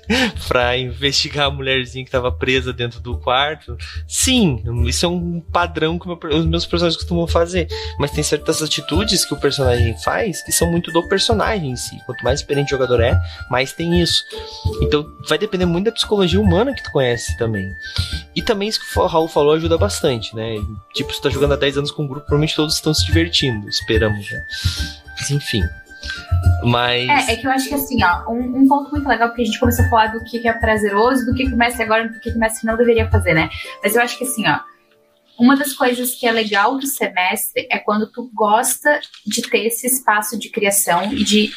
[0.48, 3.76] pra investigar a mulherzinha que tava presa dentro do quarto.
[4.06, 7.68] Sim, isso é um padrão que os meus personagens costumam fazer.
[7.98, 11.96] Mas tem certas atitudes que o personagem faz que são muito do personagem em si.
[12.06, 13.18] Quanto mais experiente o jogador é,
[13.50, 14.22] mais tem isso.
[14.80, 17.72] Então vai depender muito da psicologia humana que tu conhece também.
[18.34, 20.56] E também isso que o Raul falou ajuda bastante, né?
[20.94, 23.68] Tipo, você tá jogando há 10 anos com um grupo, provavelmente todos estão se divertindo.
[23.68, 24.44] Esperamos, né?
[25.18, 25.62] Mas enfim.
[26.62, 27.28] Mas.
[27.28, 29.44] É, é que eu acho que assim, ó, um, um, ponto muito legal, porque a
[29.44, 32.30] gente começou a falar do que, que é prazeroso, do que, mestre agora, do que,
[32.30, 33.50] que o não deveria fazer, né?
[33.82, 34.60] Mas eu acho que assim, ó.
[35.38, 39.86] Uma das coisas que é legal do semestre é quando tu gosta de ter esse
[39.86, 41.50] espaço de criação e de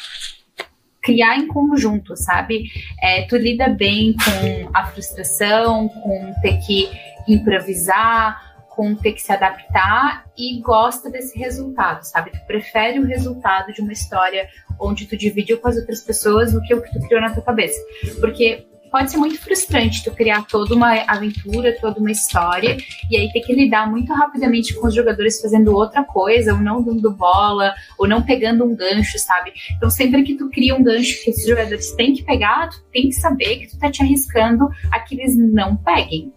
[1.02, 2.64] criar em conjunto, sabe?
[3.00, 6.90] É, tu lida bem com a frustração, com ter que
[7.28, 8.45] improvisar,
[8.76, 12.30] com ter que se adaptar e gosta desse resultado, sabe?
[12.30, 14.46] Tu prefere o resultado de uma história
[14.78, 17.42] onde tu dividiu com as outras pessoas do que o que tu criou na tua
[17.42, 17.80] cabeça.
[18.20, 22.76] Porque pode ser muito frustrante tu criar toda uma aventura, toda uma história,
[23.10, 26.82] e aí ter que lidar muito rapidamente com os jogadores fazendo outra coisa, ou não
[26.82, 29.52] dando bola, ou não pegando um gancho, sabe?
[29.76, 33.08] Então, sempre que tu cria um gancho que esses jogadores têm que pegar, tu tem
[33.08, 36.32] que saber que tu tá te arriscando a que eles não peguem.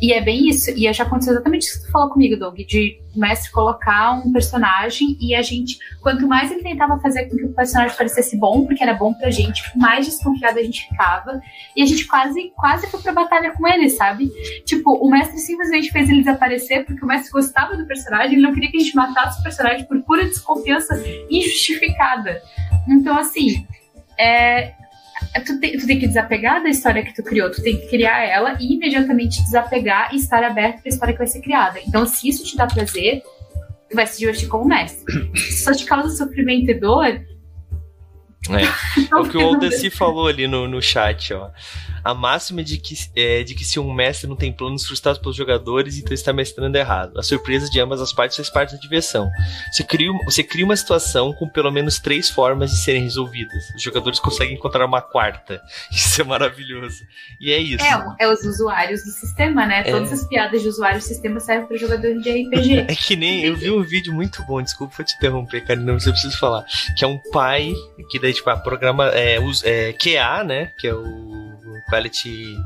[0.00, 0.70] E é bem isso.
[0.70, 4.32] E já aconteceu exatamente isso que tu falou comigo, Doug, de o mestre colocar um
[4.32, 8.66] personagem e a gente, quanto mais ele tentava fazer com que o personagem parecesse bom,
[8.66, 11.40] porque era bom pra gente, mais desconfiado a gente ficava.
[11.76, 14.30] E a gente quase, quase foi pra batalha com ele, sabe?
[14.64, 18.52] Tipo, o mestre simplesmente fez ele desaparecer porque o mestre gostava do personagem, ele não
[18.52, 22.42] queria que a gente matasse o personagem por pura desconfiança injustificada.
[22.88, 23.66] Então, assim,
[24.18, 24.74] é,
[25.44, 28.24] tu tem, tu tem que desapegar da história que tu criou, tu tem que criar
[28.24, 31.80] ela e imediatamente desapegar e estar aberto para história que vai ser criada.
[31.86, 33.22] Então, se isso te dá prazer,
[33.88, 35.04] tu vai se divertir como mestre.
[35.36, 37.20] Se só te causa sofrimento e dor.
[38.50, 41.50] É, é o que o Aldeci falou ali no, no chat, ó
[42.04, 45.34] a máxima de que, é, de que se um mestre não tem planos frustrados pelos
[45.34, 47.18] jogadores, então está mestrando errado.
[47.18, 49.30] A surpresa de ambas as partes faz parte da diversão.
[49.72, 53.70] Você cria, você cria uma situação com pelo menos três formas de serem resolvidas.
[53.74, 55.62] Os jogadores conseguem encontrar uma quarta.
[55.90, 57.02] Isso é maravilhoso.
[57.40, 57.84] E é isso.
[57.84, 59.80] É, é os usuários do sistema, né?
[59.80, 59.90] É.
[59.90, 62.78] Todas as piadas de usuário do sistema servem para jogadores de RPG.
[62.92, 66.12] é que nem eu vi um vídeo muito bom, desculpa te interromper, cara, não sei
[66.12, 66.64] preciso falar.
[66.96, 67.72] Que é um pai
[68.10, 70.72] que daí, tipo, a programa é, é QA, né?
[70.76, 71.54] Que é o
[71.88, 72.56] quality.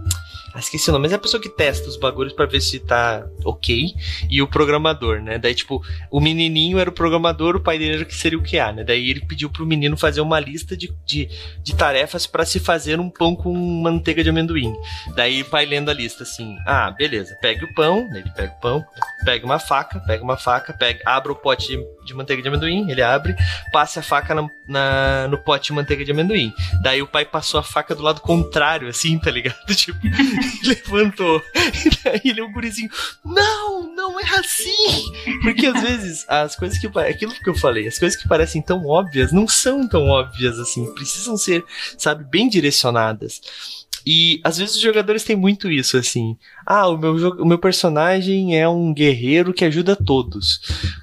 [0.58, 2.80] Ah, esqueci o nome, mas é a pessoa que testa os bagulhos para ver se
[2.80, 3.94] tá ok.
[4.28, 5.38] E o programador, né?
[5.38, 8.72] Daí, tipo, o menininho era o programador, o pai dele era que seria o QA,
[8.72, 8.82] né?
[8.82, 11.28] Daí ele pediu pro menino fazer uma lista de, de,
[11.62, 14.74] de tarefas para se fazer um pão com manteiga de amendoim.
[15.14, 18.60] Daí o pai lendo a lista assim: ah, beleza, pegue o pão, ele pega o
[18.60, 18.84] pão,
[19.24, 22.90] pega uma faca, pega uma faca, pega, abre o pote de, de manteiga de amendoim,
[22.90, 23.36] ele abre,
[23.72, 26.52] passe a faca na, na, no pote de manteiga de amendoim.
[26.82, 29.56] Daí o pai passou a faca do lado contrário, assim, tá ligado?
[29.78, 30.00] Tipo,
[30.64, 31.42] levantou.
[31.54, 32.90] E daí ele é um gurizinho,
[33.24, 35.12] não, não é assim!
[35.42, 36.86] Porque às vezes as coisas que.
[36.98, 40.92] Aquilo que eu falei, as coisas que parecem tão óbvias não são tão óbvias assim.
[40.94, 41.64] Precisam ser,
[41.96, 43.40] sabe, bem direcionadas.
[44.06, 46.36] E às vezes os jogadores têm muito isso, assim.
[46.70, 50.60] Ah, o meu, o meu personagem é um guerreiro que ajuda todos.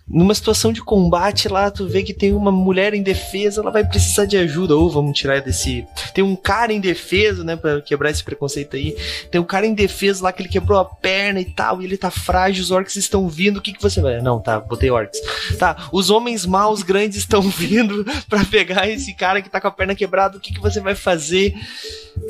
[0.08, 3.84] Numa situação de combate lá, tu vê que tem uma mulher em defesa, ela vai
[3.84, 4.76] precisar de ajuda.
[4.76, 5.84] Ou vamos tirar desse.
[6.14, 8.96] Tem um cara em defesa, né, pra quebrar esse preconceito aí.
[9.32, 11.98] Tem um cara em defesa lá que ele quebrou a perna e tal, e ele
[11.98, 13.58] tá frágil, os orcs estão vindo.
[13.58, 14.22] O que, que você vai.
[14.22, 15.20] Não, tá, botei orcs.
[15.58, 19.72] Tá, os homens maus grandes estão vindo para pegar esse cara que tá com a
[19.72, 20.38] perna quebrada.
[20.38, 21.56] O que, que você vai fazer?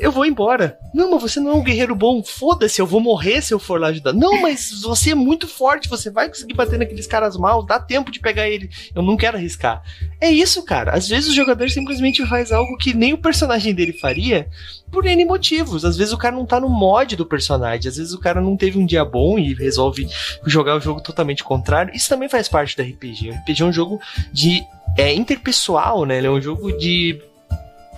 [0.00, 0.78] Eu vou embora.
[0.94, 2.22] Não, mas você não é um guerreiro bom.
[2.22, 4.12] Foda-se, eu vou morrer morrer se eu for lá ajudar.
[4.12, 8.10] Não, mas você é muito forte, você vai conseguir bater naqueles caras maus, dá tempo
[8.10, 8.70] de pegar ele.
[8.94, 9.82] Eu não quero arriscar.
[10.20, 10.92] É isso, cara.
[10.92, 14.48] Às vezes o jogador simplesmente faz algo que nem o personagem dele faria
[14.90, 15.84] por N motivos.
[15.84, 18.56] Às vezes o cara não tá no mod do personagem, às vezes o cara não
[18.56, 20.06] teve um dia bom e resolve
[20.46, 21.94] jogar o jogo totalmente contrário.
[21.94, 23.30] Isso também faz parte do RPG.
[23.30, 24.00] O RPG é um jogo
[24.32, 24.62] de
[24.96, 26.18] é interpessoal, né?
[26.18, 27.20] Ele é um jogo de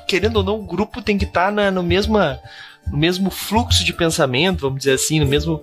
[0.06, 2.40] querendo ou não, o grupo tem que estar tá no mesma
[2.90, 5.62] no mesmo fluxo de pensamento, vamos dizer assim, no mesmo.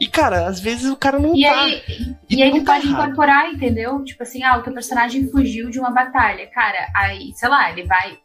[0.00, 1.60] E, cara, às vezes o cara não e tá.
[1.60, 1.82] Aí,
[2.28, 3.02] e, e aí ele tá pode errado.
[3.02, 4.02] incorporar, entendeu?
[4.04, 6.46] Tipo assim, ah, o teu personagem fugiu de uma batalha.
[6.46, 8.18] Cara, aí, sei lá, ele vai.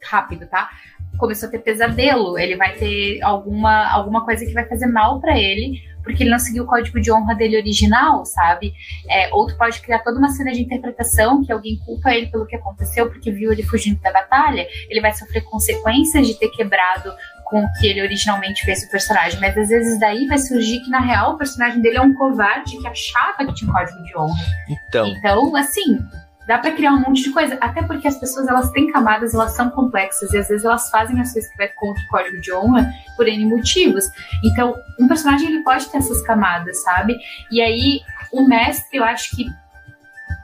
[0.00, 0.70] Rápido, tá?
[1.18, 5.38] Começou a ter pesadelo, ele vai ter alguma, alguma coisa que vai fazer mal para
[5.38, 8.72] ele porque ele não seguiu o código de honra dele original, sabe?
[9.10, 12.46] É, ou tu pode criar toda uma cena de interpretação que alguém culpa ele pelo
[12.46, 17.12] que aconteceu porque viu ele fugindo da batalha, ele vai sofrer consequências de ter quebrado
[17.44, 19.38] com o que ele originalmente fez o personagem.
[19.38, 22.78] Mas às vezes daí vai surgir que, na real, o personagem dele é um covarde
[22.78, 24.44] que achava que tinha um código de honra.
[24.68, 25.06] Então.
[25.06, 25.98] Então, assim,
[26.48, 27.58] dá para criar um monte de coisa.
[27.60, 31.14] Até porque as pessoas elas têm camadas, elas são complexas e às vezes elas fazem
[31.14, 34.06] coisas que vai contra o código de honra por N motivos.
[34.42, 37.18] Então, um personagem ele pode ter essas camadas, sabe?
[37.52, 38.00] E aí,
[38.32, 39.46] o mestre, eu acho que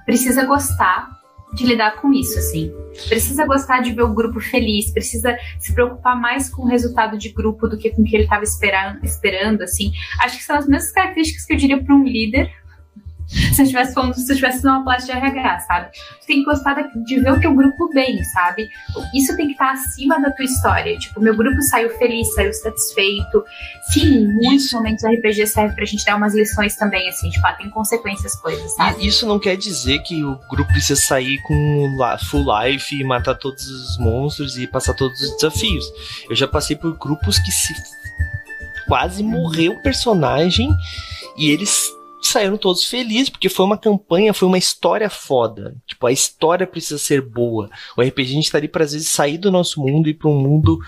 [0.04, 1.08] precisa gostar
[1.54, 2.70] de lidar com isso, assim.
[3.08, 7.30] Precisa gostar de ver o grupo feliz, precisa se preocupar mais com o resultado de
[7.30, 9.92] grupo do que com o que ele estava esperando, esperando, assim.
[10.20, 12.52] Acho que são as mesmas características que eu diria para um líder,
[13.26, 15.90] se eu estivesse falando, se eu estivesse numa classe de RH, sabe?
[16.20, 18.68] Tu tem que gostar de ver o teu grupo bem, sabe?
[19.14, 20.96] Isso tem que estar acima da tua história.
[20.98, 23.44] Tipo, meu grupo saiu feliz, saiu satisfeito.
[23.92, 27.52] Sim, muitos momentos do RPG serve pra gente dar umas lições também, assim, tipo, ah,
[27.52, 29.06] tem consequências coisas, sabe?
[29.06, 31.96] Isso não quer dizer que o grupo precisa sair com
[32.30, 35.84] full life e matar todos os monstros e passar todos os desafios.
[36.28, 37.74] Eu já passei por grupos que se
[38.86, 40.70] quase morreu o personagem
[41.36, 41.90] e eles
[42.28, 45.76] saíram todos felizes, porque foi uma campanha, foi uma história foda.
[45.86, 47.68] Tipo, a história precisa ser boa.
[47.96, 50.14] O RPG a gente tá ali pra às vezes sair do nosso mundo e ir
[50.14, 50.78] pra um mundo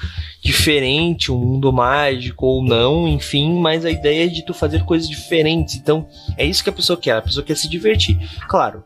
[0.43, 5.09] diferente, um mundo mágico ou não, enfim, mas a ideia é de tu fazer coisas
[5.09, 5.77] diferentes.
[5.77, 8.19] Então, é isso que a pessoa quer, a pessoa quer se divertir.
[8.49, 8.83] Claro,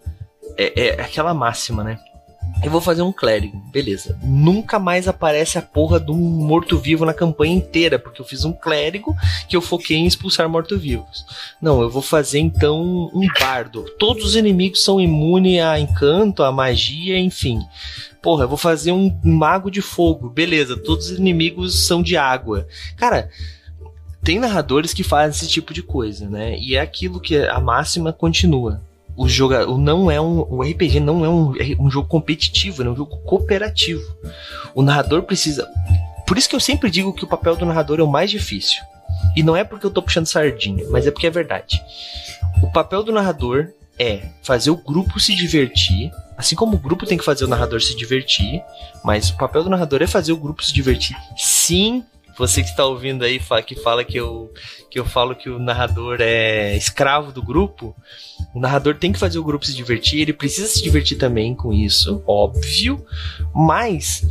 [0.56, 1.98] é, é aquela máxima, né?
[2.62, 4.18] Eu vou fazer um clérigo, beleza.
[4.22, 8.52] Nunca mais aparece a porra de um morto-vivo na campanha inteira, porque eu fiz um
[8.52, 9.16] clérigo
[9.48, 11.24] que eu foquei em expulsar morto-vivos.
[11.60, 13.84] Não, eu vou fazer então um bardo.
[13.98, 17.60] Todos os inimigos são imunes a encanto, a magia, enfim.
[18.20, 20.76] Porra, eu vou fazer um mago de fogo, beleza.
[20.76, 22.66] Todos os inimigos são de água.
[22.94, 23.30] Cara,
[24.22, 26.58] tem narradores que fazem esse tipo de coisa, né?
[26.58, 28.82] E é aquilo que a máxima continua
[29.16, 32.88] o jogo não é um o RPG não é um, é um jogo competitivo, é
[32.88, 34.02] um jogo cooperativo.
[34.74, 35.68] O narrador precisa.
[36.26, 38.80] Por isso que eu sempre digo que o papel do narrador é o mais difícil.
[39.36, 41.82] E não é porque eu tô puxando sardinha, mas é porque é verdade.
[42.62, 43.68] O papel do narrador
[43.98, 47.80] é fazer o grupo se divertir, assim como o grupo tem que fazer o narrador
[47.82, 48.62] se divertir,
[49.04, 51.16] mas o papel do narrador é fazer o grupo se divertir.
[51.36, 52.02] Sim,
[52.40, 54.50] você que está ouvindo aí que fala que eu,
[54.90, 57.94] que eu falo que o narrador é escravo do grupo,
[58.54, 61.70] o narrador tem que fazer o grupo se divertir, ele precisa se divertir também com
[61.70, 63.04] isso, óbvio,
[63.54, 64.26] mas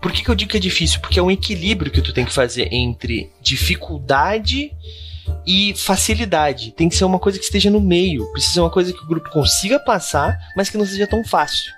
[0.00, 1.00] por que, que eu digo que é difícil?
[1.00, 4.70] Porque é um equilíbrio que tu tem que fazer entre dificuldade
[5.44, 6.70] e facilidade.
[6.70, 8.30] Tem que ser uma coisa que esteja no meio.
[8.30, 11.72] Precisa ser uma coisa que o grupo consiga passar, mas que não seja tão fácil.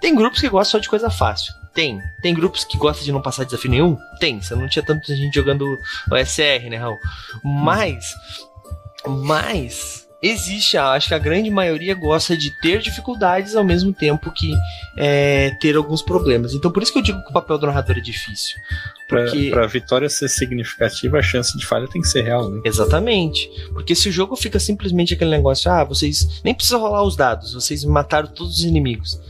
[0.00, 1.52] Tem grupos que gostam só de coisa fácil.
[1.78, 2.02] Tem.
[2.20, 3.96] Tem grupos que gostam de não passar desafio nenhum?
[4.18, 4.42] Tem.
[4.42, 5.62] Você não tinha tanta gente jogando
[6.10, 6.98] o SR, né, Raul?
[7.44, 8.04] Mas.
[9.06, 10.08] Mas.
[10.20, 14.52] Existe, acho que a grande maioria gosta de ter dificuldades ao mesmo tempo que
[14.96, 16.52] é, ter alguns problemas.
[16.52, 18.56] Então, por isso que eu digo que o papel do narrador é difícil.
[19.08, 19.48] Porque...
[19.50, 22.60] Pra, pra vitória ser significativa, a chance de falha tem que ser real, né?
[22.64, 23.48] Exatamente.
[23.72, 27.54] Porque se o jogo fica simplesmente aquele negócio, ah, vocês nem precisam rolar os dados,
[27.54, 29.20] vocês mataram todos os inimigos.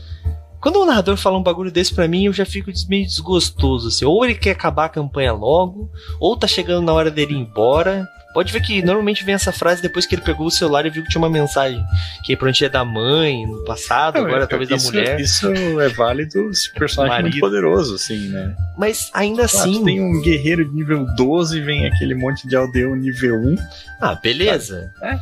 [0.61, 4.05] Quando o narrador fala um bagulho desse para mim, eu já fico meio desgostoso, assim.
[4.05, 8.07] Ou ele quer acabar a campanha logo, ou tá chegando na hora dele ir embora.
[8.33, 11.01] Pode ver que normalmente vem essa frase depois que ele pegou o celular e viu
[11.03, 11.83] que tinha uma mensagem
[12.23, 15.19] que provavelmente é da mãe no passado, Não, agora é, talvez isso, da mulher.
[15.19, 15.47] Isso
[15.81, 18.55] é válido se o personagem é muito poderoso, assim, né?
[18.77, 19.83] Mas ainda claro, assim.
[19.83, 23.55] Tem um guerreiro de nível 12 vem aquele monte de aldeão nível 1.
[23.99, 24.91] Ah, beleza.
[25.01, 25.17] É.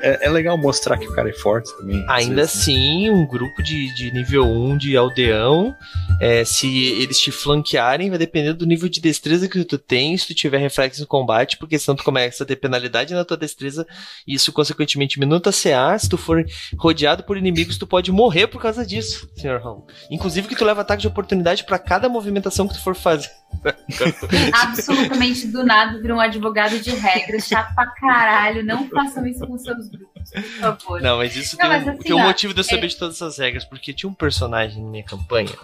[0.00, 2.04] É, é, legal mostrar que o cara é forte também.
[2.08, 3.10] Ainda vezes, assim, né?
[3.10, 5.76] um grupo de, de nível 1 de aldeão,
[6.20, 10.28] é, se eles te flanquearem, vai depender do nível de destreza que tu tem, se
[10.28, 13.86] tu tiver reflexo no combate, porque senão tu começa a ter penalidade na tua destreza,
[14.26, 16.44] e isso consequentemente minuta CA, se tu for
[16.78, 19.86] rodeado por inimigos, tu pode morrer por causa disso, senhor Raul.
[20.10, 23.30] Inclusive que tu leva ataque de oportunidade para cada movimentação que tu for fazer.
[24.52, 29.58] Absolutamente do nada vira um advogado de regras, chato pra caralho, não façam isso com
[29.58, 31.00] seus grupos, por favor.
[31.00, 32.86] Não, mas isso não, tem, mas um, assim, tem um ó, motivo de eu saber
[32.86, 32.88] é...
[32.88, 35.54] de todas essas regras, porque tinha um personagem na minha campanha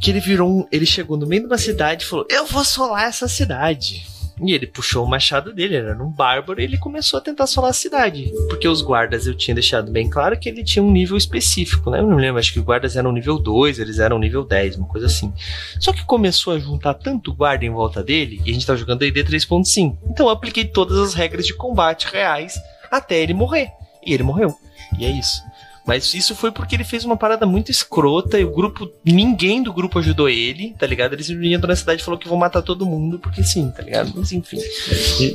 [0.00, 2.64] que ele virou um, ele chegou no meio de uma cidade e falou: "Eu vou
[2.64, 4.04] solar essa cidade".
[4.44, 7.70] E ele puxou o machado dele, era um bárbaro, e ele começou a tentar solar
[7.70, 8.32] a cidade.
[8.48, 12.00] Porque os guardas eu tinha deixado bem claro que ele tinha um nível específico, né?
[12.00, 14.88] Eu não lembro, acho que os guardas eram nível 2, eles eram nível 10, uma
[14.88, 15.32] coisa assim.
[15.78, 19.04] Só que começou a juntar tanto guarda em volta dele, e a gente tá jogando
[19.04, 19.96] ID 3.5.
[20.10, 23.70] Então eu apliquei todas as regras de combate reais até ele morrer.
[24.04, 24.54] E ele morreu.
[24.98, 25.40] E é isso.
[25.86, 28.90] Mas isso foi porque ele fez uma parada muito escrota e o grupo.
[29.04, 31.14] Ninguém do grupo ajudou ele, tá ligado?
[31.14, 34.12] Eles entrou na cidade e falou que vão matar todo mundo, porque sim, tá ligado?
[34.14, 34.58] Mas enfim.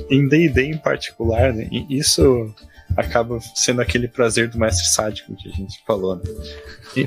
[0.09, 1.67] em DD em particular, né?
[1.89, 2.53] Isso
[2.95, 6.23] acaba sendo aquele prazer do mestre sádico que a gente falou, né?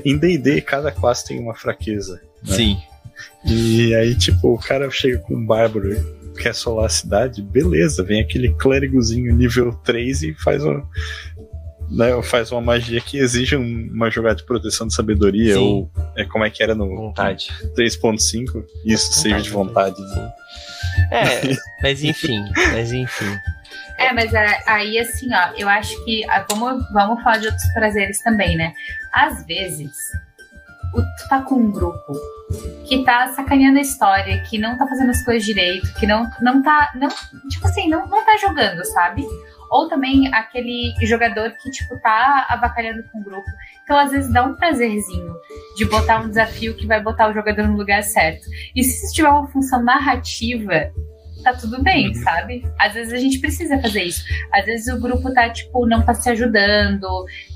[0.04, 2.20] Em DD, cada classe tem uma fraqueza.
[2.46, 2.54] Né?
[2.54, 2.78] Sim.
[3.44, 8.20] E aí, tipo, o cara chega com um bárbaro quer solar a cidade, beleza, vem
[8.20, 10.88] aquele clérigozinho nível 3 e faz uma,
[11.90, 15.60] né, faz uma magia que exige uma jogada de proteção de sabedoria, Sim.
[15.60, 18.64] ou é, como é que era no vontade 3.5?
[18.84, 20.00] Isso, save de vontade.
[20.00, 20.32] Né?
[21.10, 23.36] É, mas enfim, mas enfim.
[23.98, 28.22] É, mas é, aí assim, ó, eu acho que vamos, vamos falar de outros prazeres
[28.22, 28.72] também, né?
[29.12, 29.90] Às vezes,
[30.94, 32.12] o, tu tá com um grupo
[32.86, 36.62] que tá sacaneando a história, que não tá fazendo as coisas direito, que não, não
[36.62, 36.90] tá.
[36.94, 37.08] Não,
[37.48, 39.24] tipo assim, não, não tá jogando, sabe?
[39.70, 43.46] Ou também aquele jogador que, tipo, tá avacalhando com o grupo.
[43.84, 45.34] Então, às vezes, dá um prazerzinho
[45.76, 48.46] de botar um desafio que vai botar o jogador no lugar certo.
[48.74, 50.92] E se isso tiver uma função narrativa
[51.42, 52.14] tá tudo bem, uhum.
[52.14, 52.64] sabe?
[52.78, 54.24] Às vezes a gente precisa fazer isso.
[54.52, 57.06] Às vezes o grupo tá, tipo, não tá se ajudando.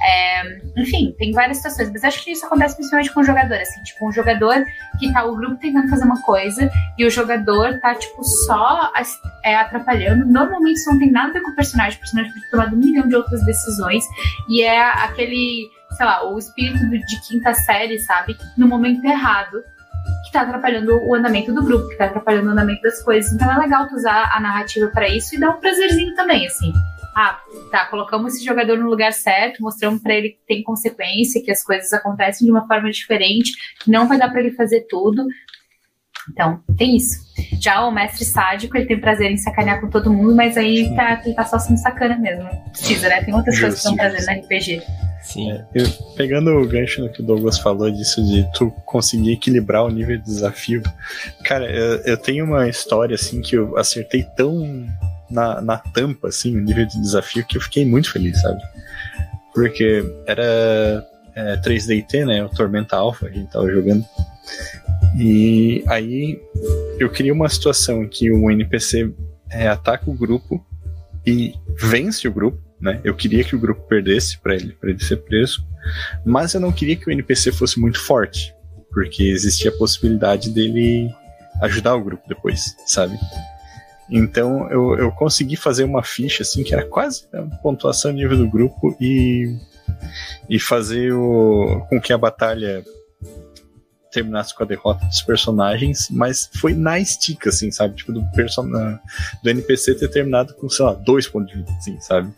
[0.02, 0.80] É...
[0.80, 1.90] Enfim, tem várias situações.
[1.92, 3.82] Mas acho que isso acontece principalmente com o jogador, assim.
[3.82, 4.64] Tipo, um jogador
[4.98, 8.92] que tá o grupo tentando fazer uma coisa e o jogador tá, tipo, só
[9.44, 10.26] é, atrapalhando.
[10.26, 11.96] Normalmente isso não tem nada a ver com o personagem.
[11.96, 14.04] O personagem pode tomado um milhão de outras decisões.
[14.48, 18.37] E é aquele, sei lá, o espírito de quinta série, sabe?
[18.56, 19.62] No momento errado
[20.25, 23.33] que tá atrapalhando o andamento do grupo, que tá atrapalhando o andamento das coisas.
[23.33, 26.73] Então é legal tu usar a narrativa para isso e dar um prazerzinho também, assim.
[27.15, 27.40] ah,
[27.71, 31.63] tá, colocamos esse jogador no lugar certo, mostramos para ele que tem consequência, que as
[31.63, 33.52] coisas acontecem de uma forma diferente,
[33.87, 35.25] não vai dar para ele fazer tudo.
[36.31, 37.25] Então, tem isso.
[37.60, 41.20] Já o mestre sádico, ele tem prazer em sacanear com todo mundo, mas aí tá,
[41.25, 42.44] ele tá só sendo sacana mesmo.
[42.44, 43.22] Não precisa, né?
[43.22, 44.83] Tem outras coisas que dão prazer no RPG.
[45.22, 45.52] Sim.
[45.52, 49.85] É, eu, pegando o gancho no que o Douglas falou disso de tu conseguir equilibrar
[49.85, 50.83] o nível de desafio,
[51.44, 54.87] cara, eu, eu tenho uma história assim que eu acertei tão
[55.31, 58.60] na, na tampa, assim, o nível de desafio que eu fiquei muito feliz, sabe?
[59.54, 61.04] Porque era
[61.35, 62.44] é, 3DT, né?
[62.44, 64.04] O Tormenta Alpha, a gente tava jogando.
[65.17, 66.40] E aí
[66.98, 69.12] eu queria uma situação em que o NPC
[69.50, 70.65] é, ataca o grupo
[71.27, 73.00] e vence o grupo, né?
[73.04, 75.65] Eu queria que o grupo perdesse para ele, para ele ser preso,
[76.25, 78.54] mas eu não queria que o NPC fosse muito forte,
[78.90, 81.08] porque existia a possibilidade dele
[81.62, 83.17] ajudar o grupo depois, sabe?
[84.10, 88.50] Então eu, eu consegui fazer uma ficha assim que era quase a pontuação nível do
[88.50, 89.56] grupo e,
[90.50, 92.85] e fazer o, com que a batalha
[94.15, 97.96] terminasse com a derrota dos personagens, mas foi na estica, assim, sabe?
[97.96, 98.67] Tipo, do, person
[99.42, 102.33] do NPC ter terminado com, sei lá, dois pontos de vida, assim, sabe?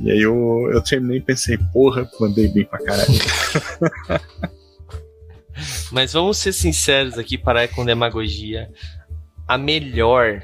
[0.00, 3.12] E aí eu, eu terminei e pensei, porra, mandei bem pra caralho.
[5.92, 8.70] Mas vamos ser sinceros aqui, parar com demagogia.
[9.46, 10.42] A melhor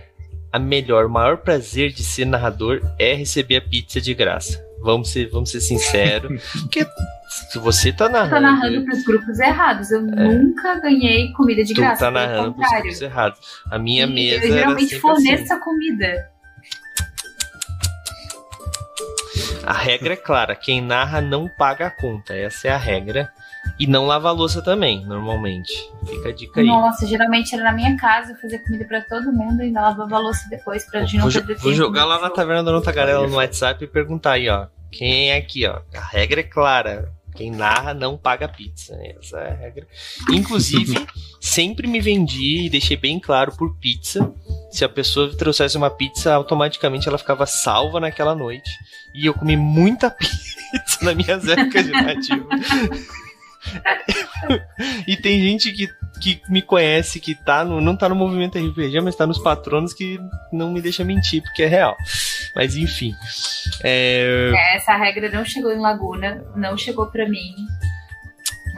[0.53, 4.65] a melhor, o maior prazer de ser narrador é receber a pizza de graça.
[4.81, 6.43] Vamos ser, vamos ser sinceros.
[6.63, 6.87] porque
[7.51, 8.31] se você tá narrando.
[8.31, 9.91] Tá narrando pros grupos errados.
[9.91, 12.05] Eu é, nunca ganhei comida de tu graça.
[12.05, 13.39] tá narrando pros grupos errados.
[13.71, 14.47] A minha e mesa.
[14.47, 15.53] Eu geralmente forneço assim.
[15.53, 16.31] a comida.
[19.65, 22.35] A regra é clara: quem narra não paga a conta.
[22.35, 23.31] Essa é a regra.
[23.79, 25.73] E não lava a louça também, normalmente.
[26.07, 26.67] Fica a dica aí.
[26.67, 30.17] Nossa, geralmente era na minha casa, eu fazia comida pra todo mundo e ainda lavava
[30.17, 33.27] a louça depois pra gente não perder Vou jogar lá na Taverna do Não Tagarela
[33.27, 34.69] no WhatsApp e perguntar aí, ó.
[34.91, 35.81] Quem é aqui, ó?
[35.95, 37.13] A regra é clara.
[37.39, 38.99] Quem narra não paga pizza.
[39.01, 39.87] Essa é a regra.
[40.33, 41.07] Inclusive,
[41.41, 44.35] sempre me vendi e deixei bem claro por pizza.
[44.73, 48.69] Se a pessoa trouxesse uma pizza, automaticamente ela ficava salva naquela noite.
[49.15, 52.49] E eu comi muita pizza na minha épocas de nativo
[55.07, 55.89] e tem gente que,
[56.21, 59.93] que me conhece, que tá no, não tá no movimento RPG, mas tá nos patronos
[59.93, 60.19] que
[60.53, 61.97] não me deixa mentir, porque é real.
[62.55, 63.15] Mas enfim.
[63.83, 64.53] É...
[64.75, 67.55] Essa regra não chegou em Laguna, não chegou para mim.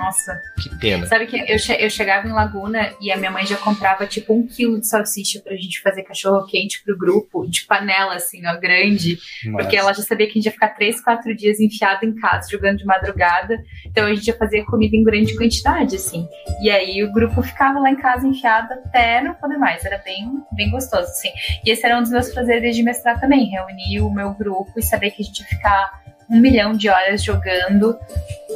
[0.00, 0.40] Nossa.
[0.62, 1.06] Que pena.
[1.06, 4.32] Sabe que eu, che eu chegava em Laguna e a minha mãe já comprava tipo
[4.32, 8.58] um quilo de salsicha pra gente fazer cachorro quente pro grupo, de panela, assim, ó,
[8.58, 9.18] grande.
[9.44, 9.58] Nossa.
[9.58, 12.48] Porque ela já sabia que a gente ia ficar três, quatro dias enfiado em casa,
[12.50, 13.62] jogando de madrugada.
[13.86, 16.26] Então a gente já fazia comida em grande quantidade, assim.
[16.62, 19.84] E aí o grupo ficava lá em casa enfiado até não poder mais.
[19.84, 21.28] Era bem, bem gostoso, assim.
[21.64, 24.82] E esse era um dos meus prazeres de mestrar também, reunir o meu grupo e
[24.82, 27.98] saber que a gente ia ficar um milhão de horas jogando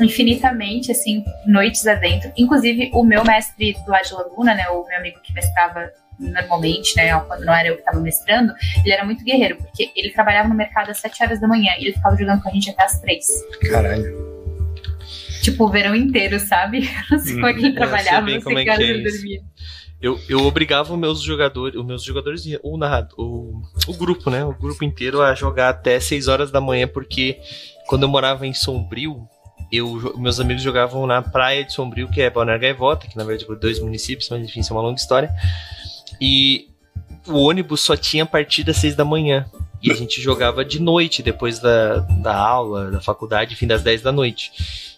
[0.00, 2.32] infinitamente, assim, noites adentro.
[2.36, 7.18] Inclusive, o meu mestre do de Laguna, né, o meu amigo que mestrava normalmente, né,
[7.20, 8.54] quando não era eu que estava mestrando,
[8.84, 11.86] ele era muito guerreiro, porque ele trabalhava no mercado às 7 horas da manhã e
[11.86, 13.26] ele ficava jogando com a gente até às 3.
[13.68, 14.34] Caralho.
[15.42, 16.88] Tipo, o verão inteiro, sabe?
[17.10, 17.74] Não sei como é que ele uhum.
[17.74, 19.40] trabalhava, não sei como é que ele dormia.
[20.04, 22.76] Eu, eu obrigava os meus jogadores, os meus jogadores, o
[23.16, 24.44] o, o grupo, né?
[24.44, 27.40] O grupo inteiro a jogar até 6 horas da manhã, porque
[27.86, 29.26] quando eu morava em Sombrio,
[29.72, 33.50] eu, meus amigos jogavam na praia de Sombrio, que é Balneário Gaivota, que na verdade
[33.50, 35.30] é dois municípios, mas enfim, isso é uma longa história.
[36.20, 36.68] E
[37.26, 39.46] o ônibus só tinha a partir das 6 da manhã.
[39.82, 44.02] E a gente jogava de noite, depois da, da aula, da faculdade, fim das 10
[44.02, 44.52] da noite.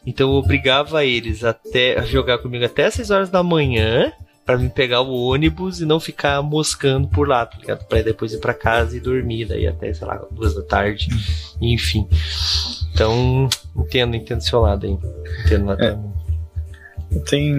[0.04, 4.12] Então eu obrigava eles até a jogar comigo até as 6 horas da manhã
[4.46, 7.84] para me pegar o ônibus e não ficar moscando por lá, tá ligado?
[7.86, 11.08] Pra depois ir para casa e dormir, daí até, sei lá, duas da tarde,
[11.60, 12.08] enfim.
[12.94, 14.96] Então, entendo, entendo seu lado aí.
[15.44, 15.98] Entendo lá é.
[17.28, 17.56] Tem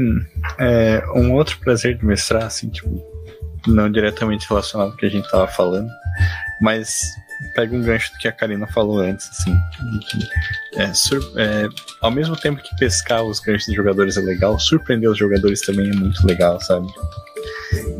[0.57, 3.03] é, um outro prazer de mestrar, assim, tipo,
[3.67, 5.89] não diretamente relacionado ao que a gente tava falando,
[6.61, 7.01] mas
[7.53, 9.55] pega um gancho do que a Karina falou antes, assim,
[10.09, 11.69] que é, é,
[12.01, 15.89] ao mesmo tempo que pescar os ganchos dos jogadores é legal, surpreender os jogadores também
[15.89, 16.87] é muito legal, sabe?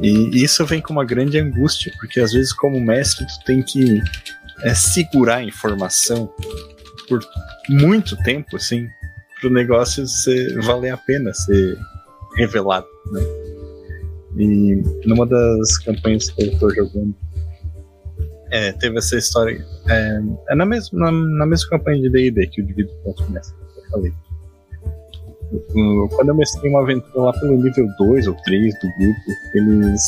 [0.02, 4.02] E isso vem com uma grande angústia, porque às vezes como mestre tu tem que
[4.62, 6.34] é, segurar a informação
[7.08, 7.20] por
[7.70, 8.88] muito tempo, assim,
[9.40, 11.78] pro negócio ser, valer a pena ser
[12.36, 13.22] revelado, né?
[14.38, 17.16] E numa das campanhas que eu tô jogando
[18.52, 19.64] é, teve essa história.
[19.90, 20.20] É,
[20.50, 23.90] é na, mesma, na, na, mesma campanha de DD que o Divido Ponto começa, eu
[23.90, 24.14] falei.
[26.16, 29.22] Quando eu mestrei uma aventura lá pelo nível 2 ou 3 do grupo,
[29.54, 30.02] eles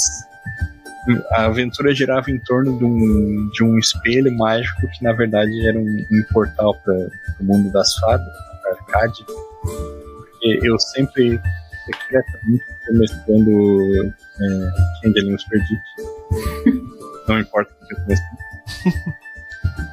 [1.32, 5.80] a aventura girava em torno de um, de um espelho mágico que na verdade era
[5.80, 6.94] um, um portal para
[7.40, 8.28] o mundo das fadas,
[8.62, 9.26] para Arcade.
[9.64, 11.40] Porque eu sempre
[11.86, 14.72] secretamente estou mestrando é,
[15.50, 15.90] Perdidos.
[17.30, 18.00] Não importa o que eu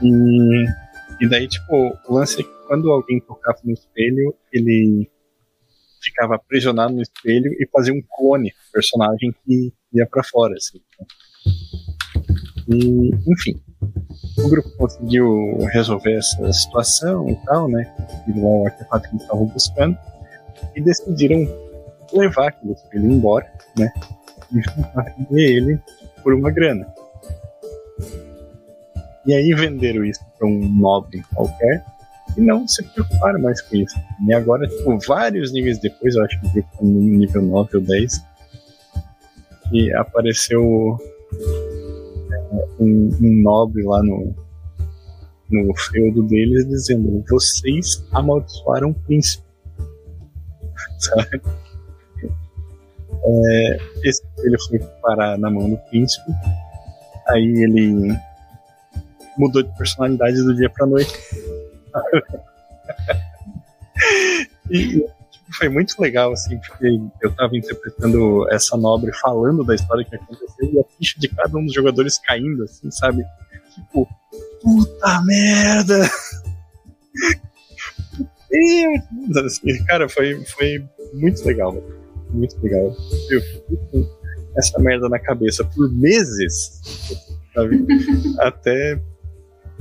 [0.02, 0.66] E,
[1.20, 5.10] e daí, tipo, o lance é que quando alguém tocava no espelho, ele
[6.02, 10.54] ficava aprisionado no espelho e fazia um clone personagem que ia para fora.
[10.54, 10.80] Assim.
[12.68, 13.60] E, enfim,
[14.38, 17.84] o grupo conseguiu resolver essa situação e tal, né?
[17.96, 19.98] Conseguiram o artefato que estavam buscando
[20.74, 21.46] e decidiram
[22.14, 23.92] levar aquele espelho embora, né?
[24.52, 24.60] E
[25.18, 25.80] vender ele
[26.22, 26.86] por uma grana.
[29.26, 31.84] E aí venderam isso para um nobre qualquer
[32.36, 33.96] e não se preocuparam mais com isso.
[34.26, 38.22] E agora, tipo, vários níveis depois, eu acho que no nível 9 ou 10,
[39.68, 40.96] que apareceu
[42.32, 44.34] é, um, um, nobre lá no,
[45.50, 49.44] no feudo deles dizendo: Vocês amaldiçoaram o príncipe.
[50.98, 51.40] Sabe?
[53.28, 56.30] É, esse ele foi parar na mão do príncipe.
[57.28, 58.16] Aí ele
[59.36, 61.12] mudou de personalidade do dia pra noite.
[64.70, 66.86] e tipo, foi muito legal, assim, porque
[67.22, 71.56] eu tava interpretando essa nobre falando da história que aconteceu e a ficha de cada
[71.56, 73.24] um dos jogadores caindo, assim, sabe?
[73.74, 74.08] Tipo,
[74.62, 76.08] puta merda!
[79.44, 81.76] Assim, cara, foi, foi muito legal,
[82.30, 82.96] muito legal.
[83.28, 83.42] Eu
[84.56, 86.80] essa merda na cabeça por meses,
[87.54, 87.86] sabe?
[88.40, 89.00] Até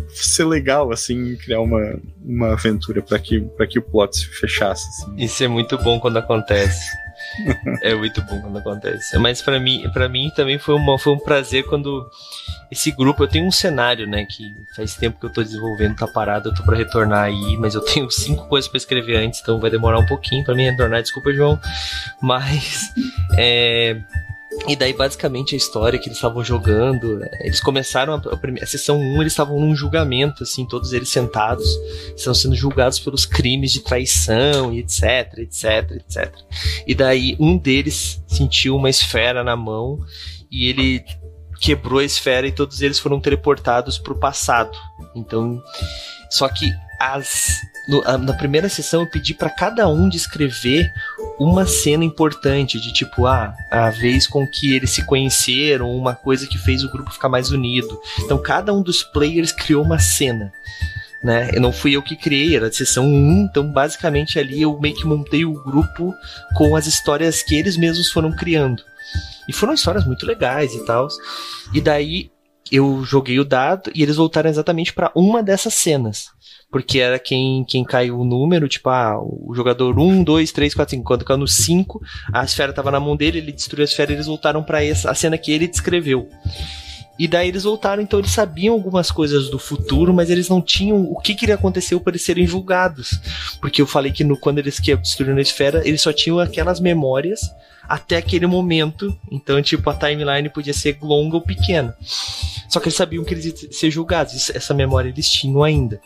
[0.10, 4.88] ser legal, assim, criar uma, uma aventura para que, pra que o plot se fechasse.
[4.88, 5.16] Assim.
[5.18, 6.86] Isso é muito bom quando acontece.
[7.82, 9.18] é muito bom quando acontece.
[9.18, 12.06] Mas para mim, para mim também foi, uma, foi um prazer quando
[12.72, 14.44] esse grupo, eu tenho um cenário, né, que
[14.76, 17.82] faz tempo que eu tô desenvolvendo, tá parado, eu tô para retornar aí, mas eu
[17.82, 21.32] tenho cinco coisas para escrever antes, então vai demorar um pouquinho para mim retornar, desculpa,
[21.34, 21.60] João.
[22.22, 22.92] Mas
[23.38, 24.02] é
[24.68, 28.22] e daí, basicamente, a história que eles estavam jogando, eles começaram a,
[28.62, 31.68] a sessão 1, eles estavam num julgamento, assim, todos eles sentados,
[32.16, 36.34] estão sendo julgados pelos crimes de traição e etc, etc, etc.
[36.88, 40.00] E daí, um deles sentiu uma esfera na mão
[40.50, 41.06] e ele
[41.62, 44.76] quebrou a esfera e todos eles foram teleportados para o passado.
[45.16, 45.62] Então,
[46.30, 50.92] só que as no, a, na primeira sessão eu pedi para cada um descrever
[51.40, 56.48] uma cena importante de tipo ah, a vez com que eles se conheceram, uma coisa
[56.48, 58.00] que fez o grupo ficar mais unido.
[58.20, 60.52] Então cada um dos players criou uma cena.
[61.24, 61.50] Né?
[61.54, 64.96] Eu não fui eu que criei, era a sessão 1, então basicamente ali eu meio
[64.96, 66.14] que montei o grupo
[66.56, 68.84] com as histórias que eles mesmos foram criando.
[69.48, 71.08] E foram histórias muito legais e tal.
[71.74, 72.32] E daí
[72.72, 76.35] eu joguei o dado e eles voltaram exatamente para uma dessas cenas
[76.76, 80.92] porque era quem, quem caiu o número, tipo, ah, o jogador 1, 2, 3, 4,
[80.96, 81.06] 5.
[81.06, 82.02] Quando caiu no 5,
[82.34, 85.10] a esfera estava na mão dele, ele destruiu a esfera e eles voltaram para essa
[85.10, 86.28] a cena que ele descreveu.
[87.18, 91.02] E daí eles voltaram, então eles sabiam algumas coisas do futuro, mas eles não tinham
[91.02, 93.22] o que, que aconteceu para eles serem julgados.
[93.62, 97.40] Porque eu falei que no, quando eles destruíram a esfera, eles só tinham aquelas memórias
[97.88, 99.18] até aquele momento.
[99.32, 101.96] Então, tipo, a timeline podia ser longa ou pequena.
[102.68, 104.50] Só que eles sabiam que eles iam ser julgados.
[104.50, 106.02] essa memória eles tinham ainda.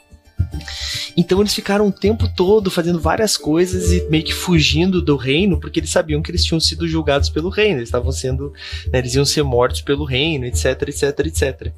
[1.15, 5.59] Então eles ficaram o tempo todo fazendo várias coisas e meio que fugindo do reino,
[5.59, 8.53] porque eles sabiam que eles tinham sido julgados pelo reino, eles estavam sendo,
[8.91, 11.73] né, eles iam ser mortos pelo reino, etc, etc, etc.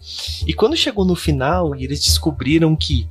[0.46, 3.08] E quando chegou no final e eles descobriram que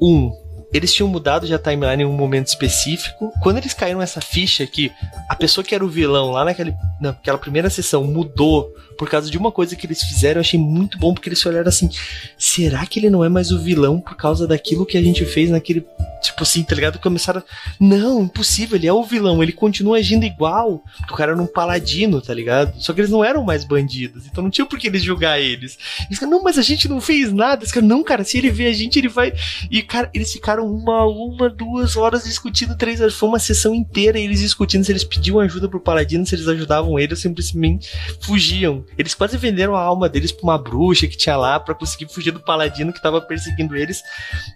[0.00, 0.32] um
[0.72, 3.30] eles tinham mudado já a timeline em um momento específico.
[3.42, 4.90] Quando eles caíram nessa ficha que
[5.28, 9.36] a pessoa que era o vilão lá naquele, naquela primeira sessão mudou por causa de
[9.36, 11.90] uma coisa que eles fizeram, eu achei muito bom, porque eles olharam assim:
[12.38, 15.50] será que ele não é mais o vilão por causa daquilo que a gente fez
[15.50, 15.84] naquele.
[16.22, 17.00] Tipo assim, tá ligado?
[17.00, 17.42] Começaram.
[17.80, 20.84] Não, impossível, ele é o vilão, ele continua agindo igual.
[20.98, 22.80] Porque o cara era um paladino, tá ligado?
[22.80, 25.76] Só que eles não eram mais bandidos, então não tinha por que eles julgar eles.
[26.06, 27.64] Eles falaram, não, mas a gente não fez nada.
[27.64, 29.32] Eles falaram, não, cara, se ele vê a gente, ele vai.
[29.68, 33.14] E, cara, eles ficaram uma, uma, duas horas discutindo, três horas.
[33.14, 37.00] Foi uma sessão inteira eles discutindo se eles pediam ajuda pro paladino, se eles ajudavam
[37.00, 37.90] ele ou simplesmente
[38.20, 38.84] fugiam.
[38.96, 42.30] Eles quase venderam a alma deles pra uma bruxa que tinha lá para conseguir fugir
[42.30, 44.02] do paladino que tava perseguindo eles,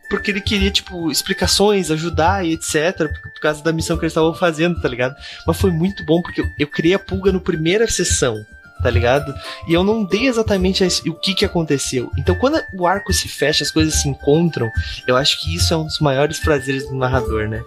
[0.08, 4.34] porque ele queria, tipo, explicações, ajudar e etc, por causa da missão que eles estavam
[4.34, 5.14] fazendo, tá ligado?
[5.46, 8.44] Mas foi muito bom porque eu, eu criei a pulga no primeira sessão.
[8.82, 9.34] Tá ligado?
[9.66, 12.10] E eu não dei exatamente o que que aconteceu.
[12.18, 14.70] Então, quando o arco se fecha, as coisas se encontram,
[15.06, 17.62] eu acho que isso é um dos maiores prazeres do narrador, né?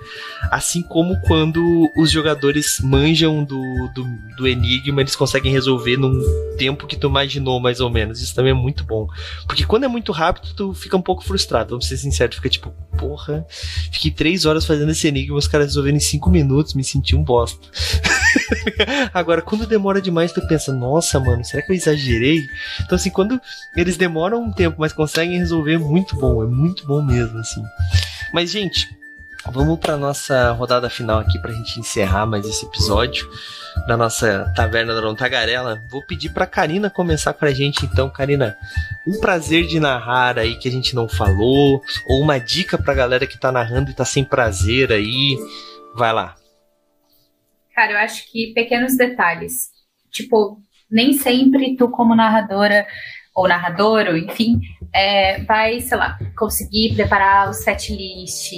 [0.51, 3.61] Assim como quando os jogadores manjam do,
[3.93, 4.05] do,
[4.37, 6.21] do enigma, eles conseguem resolver num
[6.57, 8.21] tempo que tu imaginou, mais ou menos.
[8.21, 9.07] Isso também é muito bom.
[9.47, 12.73] Porque quando é muito rápido, tu fica um pouco frustrado, vamos ser sinceros, fica tipo,
[12.97, 13.45] porra,
[13.91, 17.23] fiquei três horas fazendo esse enigma, os caras resolveram em cinco minutos, me senti um
[17.23, 17.67] bosta.
[19.13, 22.47] Agora, quando demora demais, tu pensa, nossa, mano, será que eu exagerei?
[22.81, 23.39] Então, assim, quando
[23.75, 27.63] eles demoram um tempo, mas conseguem resolver, é muito bom, é muito bom mesmo, assim.
[28.33, 28.87] Mas, gente,
[29.45, 33.29] vamos para nossa rodada final aqui pra gente encerrar mais esse episódio
[33.87, 35.81] da nossa Taverna da Tagarela.
[35.89, 38.57] Vou pedir pra Karina começar com a gente, então, Karina,
[39.07, 43.27] um prazer de narrar aí que a gente não falou, ou uma dica pra galera
[43.27, 45.37] que tá narrando e tá sem prazer aí.
[45.95, 46.35] Vai lá.
[47.73, 49.69] Cara, eu acho que pequenos detalhes.
[50.11, 52.85] Tipo, nem sempre tu, como narradora,
[53.35, 54.59] ou narrador, ou enfim,
[54.93, 58.51] é, vai, sei lá, conseguir preparar o set list,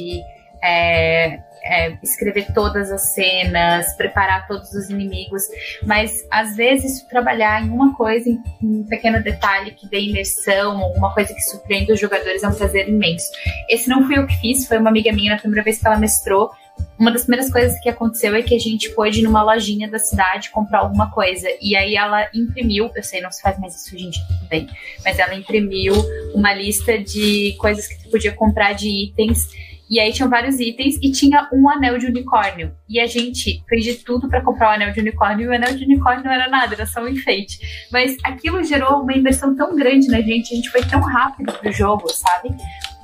[0.64, 5.44] é, é, escrever todas as cenas, preparar todos os inimigos,
[5.86, 11.14] mas às vezes trabalhar em uma coisa, em um pequeno detalhe que dê imersão, alguma
[11.14, 13.30] coisa que surpreenda os jogadores é um prazer imenso.
[13.70, 15.98] Esse não fui eu que fiz, foi uma amiga minha na primeira vez que ela
[15.98, 16.50] mestrou,
[16.98, 19.98] uma das primeiras coisas que aconteceu é que a gente pôde ir numa lojinha da
[19.98, 21.48] cidade comprar alguma coisa.
[21.62, 24.68] E aí ela imprimiu, eu sei, não se faz mais isso hoje em dia, bem,
[25.04, 25.94] mas ela imprimiu
[26.34, 29.48] uma lista de coisas que tu podia comprar de itens.
[29.90, 32.74] E aí tinham vários itens e tinha um anel de unicórnio.
[32.88, 35.76] E a gente fez de tudo para comprar o anel de unicórnio e o anel
[35.76, 37.60] de unicórnio não era nada, era só um enfeite.
[37.92, 41.72] Mas aquilo gerou uma inversão tão grande na gente, a gente foi tão rápido pro
[41.74, 42.56] jogo, sabe?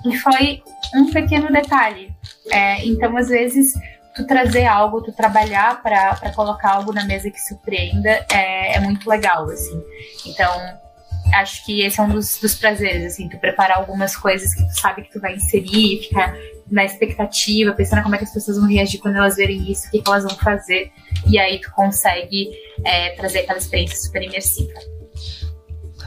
[0.06, 0.64] E foi
[0.96, 2.14] um pequeno detalhe.
[2.52, 3.74] É, então, às vezes,
[4.16, 9.10] tu trazer algo, tu trabalhar para colocar algo na mesa que surpreenda é, é, muito
[9.10, 9.82] legal, assim.
[10.26, 10.52] Então,
[11.36, 14.80] acho que esse é um dos, dos prazeres, assim, tu preparar algumas coisas que tu
[14.80, 16.36] sabe que tu vai inserir, ficar
[16.70, 19.92] na expectativa, pensando como é que as pessoas vão reagir quando elas verem isso, o
[19.92, 20.92] que, que elas vão fazer,
[21.26, 22.50] e aí tu consegue
[22.84, 24.74] é, trazer aquela experiência super imersiva.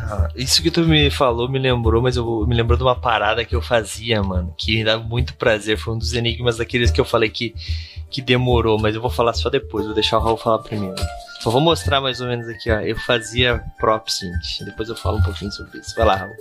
[0.03, 3.44] Ah, isso que tu me falou me lembrou, mas eu me lembrou de uma parada
[3.44, 5.76] que eu fazia, mano, que me dava muito prazer.
[5.76, 7.55] Foi um dos enigmas daqueles que eu falei que,
[8.11, 10.96] que demorou, mas eu vou falar só depois, vou deixar o Raul falar primeiro.
[11.40, 12.80] Só vou mostrar mais ou menos aqui, ó.
[12.80, 14.64] Eu fazia props, gente.
[14.64, 15.94] Depois eu falo um pouquinho sobre isso.
[15.96, 16.34] Vai lá, Raul.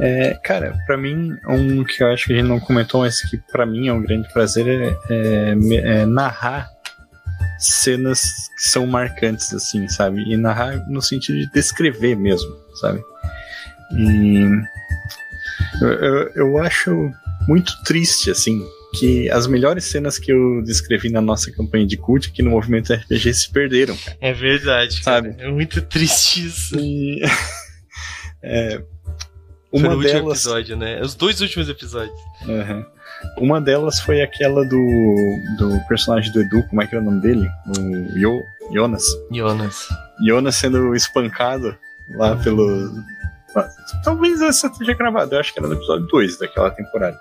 [0.00, 3.36] É, cara, para mim, um que eu acho que a gente não comentou, mas que
[3.36, 6.70] para mim é um grande prazer é, é, é narrar
[7.58, 10.22] cenas que são marcantes, assim, sabe?
[10.22, 13.02] E narrar no sentido de descrever mesmo, sabe?
[13.96, 14.48] E
[15.80, 17.10] eu, eu, eu acho
[17.46, 18.64] muito triste, assim,
[18.98, 22.92] que as melhores cenas que eu descrevi na nossa campanha de cult aqui no Movimento
[22.92, 23.96] RPG se perderam.
[23.96, 24.16] Cara.
[24.20, 25.34] É verdade, sabe?
[25.34, 25.48] Cara.
[25.48, 26.78] É muito triste isso.
[26.78, 27.22] E...
[28.42, 28.82] é,
[29.72, 30.12] uma Foi no delas...
[30.12, 31.00] último episódio, né?
[31.00, 32.18] Os dois últimos episódios.
[32.46, 32.84] Uhum.
[33.38, 37.20] Uma delas foi aquela do, do personagem do Edu, como é que é o nome
[37.20, 37.48] dele?
[37.66, 38.42] O Yo,
[38.72, 39.04] Jonas.
[39.30, 39.88] Jonas.
[40.24, 41.76] Jonas sendo espancado
[42.10, 42.90] lá pelo.
[44.02, 47.18] Talvez essa esteja gravada, eu acho que era no episódio 2 daquela temporada.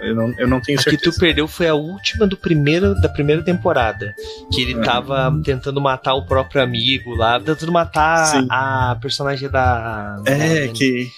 [0.00, 0.96] Eu não, eu não tenho certeza.
[0.96, 4.14] A que tu perdeu foi a última do primeiro, da primeira temporada.
[4.50, 8.46] Que ele tava tentando matar o próprio amigo lá, tentando matar Sim.
[8.50, 10.22] a personagem da.
[10.24, 10.72] É, da...
[10.72, 11.08] que.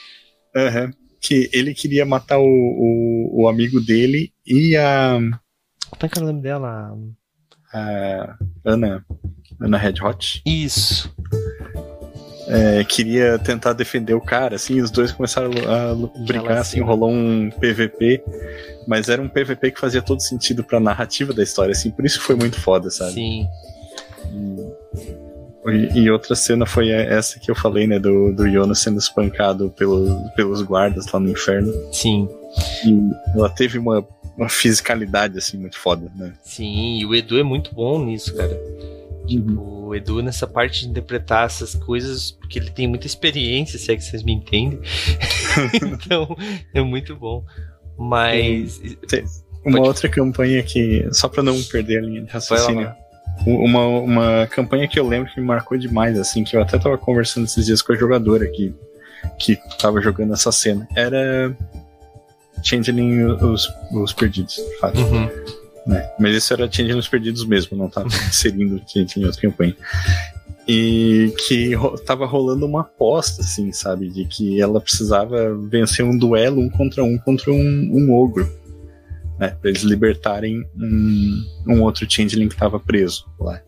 [0.56, 5.18] Uhum que ele queria matar o, o, o amigo dele e a.
[5.90, 6.96] Como é que é o nome dela?
[7.72, 9.04] A Ana.
[9.60, 10.42] Ana Red Hot.
[10.46, 11.14] Isso.
[12.46, 17.50] É, queria tentar defender o cara, assim, os dois começaram a brigar, assim, rolou um
[17.50, 18.22] PVP,
[18.86, 22.22] mas era um PVP que fazia todo sentido pra narrativa da história, assim, por isso
[22.22, 23.12] foi muito foda, sabe?
[23.12, 23.46] Sim.
[24.32, 25.27] E
[25.70, 27.98] e, e, outra cena foi essa que eu falei, né?
[27.98, 31.72] Do, do Jonas sendo espancado pelo, pelos guardas lá no inferno.
[31.92, 32.28] Sim.
[32.84, 34.06] E ela teve uma,
[34.36, 36.32] uma fisicalidade, assim, muito foda, né?
[36.42, 38.58] Sim, e o Edu é muito bom nisso, cara.
[39.26, 39.86] Tipo, uhum.
[39.88, 43.96] o Edu nessa parte de interpretar essas coisas, porque ele tem muita experiência, se é
[43.96, 44.80] que vocês me entendem.
[45.82, 46.36] então,
[46.74, 47.44] é muito bom.
[47.98, 48.80] Mas.
[49.64, 49.88] Uma Pode...
[49.88, 51.06] outra campanha que.
[51.12, 52.94] Só pra não perder a linha de raciocínio
[53.46, 56.98] uma, uma campanha que eu lembro que me marcou demais, assim, que eu até tava
[56.98, 58.74] conversando esses dias com a jogadora que,
[59.38, 61.56] que tava jogando essa cena, era
[62.62, 65.00] Changeling os, os Perdidos, de fato.
[65.00, 65.28] Uhum.
[65.86, 66.10] Né?
[66.18, 69.76] Mas isso era Changeling os Perdidos mesmo, não tava inserindo Changeling outra campanha.
[70.66, 74.10] E que ro tava rolando uma aposta, assim, sabe?
[74.10, 78.57] De que ela precisava vencer um duelo um contra um contra um, um ogro
[79.38, 83.60] né, para eles libertarem um, um outro changeling que estava preso lá.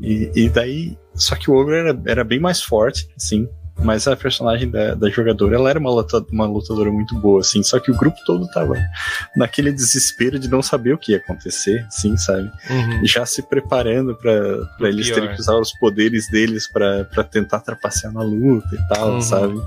[0.00, 3.48] E, e, daí só que o ogro era, era bem mais forte, sim.
[3.78, 7.62] Mas a personagem da, da jogadora, ela era uma, luta, uma lutadora muito boa, assim.
[7.62, 8.74] Só que o grupo todo tava
[9.36, 12.50] naquele desespero de não saber o que ia acontecer, sim, sabe?
[12.70, 13.04] Uhum.
[13.04, 15.16] Já se preparando para eles Pior.
[15.16, 19.20] terem que usar os poderes deles para tentar trapacear na luta e tal, Uhum.
[19.20, 19.62] sabe?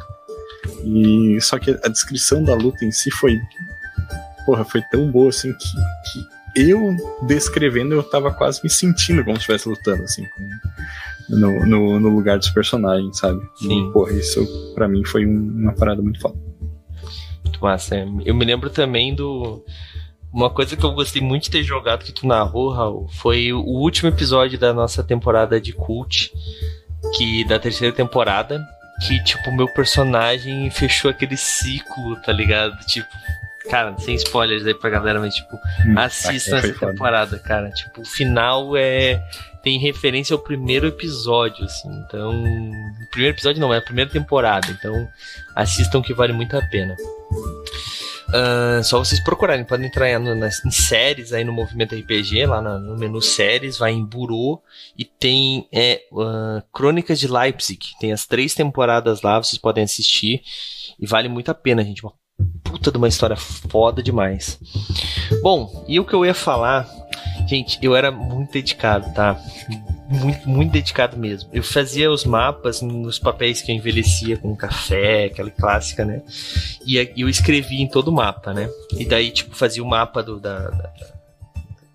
[0.84, 3.40] E só que a descrição da luta em si foi
[4.50, 5.68] porra, foi tão boa assim que,
[6.12, 6.96] que eu
[7.28, 12.10] descrevendo eu tava quase me sentindo como se estivesse lutando assim com- no, no, no
[12.10, 13.40] lugar dos personagens, sabe?
[13.56, 13.88] Sim.
[13.90, 16.36] E, porra, isso pra mim foi um- uma parada muito foda.
[17.44, 17.96] Muito massa.
[17.98, 18.08] é.
[18.26, 19.64] Eu me lembro também do.
[20.34, 23.62] Uma coisa que eu gostei muito de ter jogado que tu narrou, Raul, foi o
[23.62, 26.32] último episódio da nossa temporada de cult,
[27.16, 28.64] que da terceira temporada,
[29.08, 32.76] que tipo, o meu personagem fechou aquele ciclo, tá ligado?
[32.88, 33.08] Tipo,
[33.70, 35.58] cara, sem spoilers aí pra galera, mas tipo,
[35.98, 36.92] assistam Ah, foi essa foda.
[36.92, 37.70] temporada, cara.
[37.72, 39.24] Tipo, o final é.
[39.62, 41.90] Tem referência ao primeiro episódio, assim.
[42.08, 42.32] Então.
[42.32, 44.68] O primeiro episódio não, é a primeira temporada.
[44.72, 45.08] Então,
[45.56, 46.96] assistam que vale muito a pena.
[48.32, 52.62] Ah, só vocês procurarem, podem entrar no- nas, em séries aí no Movimento RPG, lá
[52.62, 54.62] na- no menu séries, vai em Burô
[54.98, 57.80] e tem é, ah, Crônicas de Leipzig.
[58.00, 60.42] Tem as três temporadas lá, vocês podem assistir
[61.00, 62.04] e vale muito a pena, gente.
[62.04, 62.14] Uma
[62.64, 64.60] puta de uma história foda demais.
[65.42, 66.88] Bom, e o que eu ia falar,
[67.48, 69.40] gente, eu era muito dedicado, tá?
[70.08, 71.50] Muito, muito dedicado mesmo.
[71.54, 76.22] Eu fazia os mapas nos papéis que eu envelhecia com café, aquela clássica, né?
[76.86, 78.70] E eu escrevia em todo o mapa, né?
[78.98, 80.92] E daí, tipo, fazia o mapa do, da, da,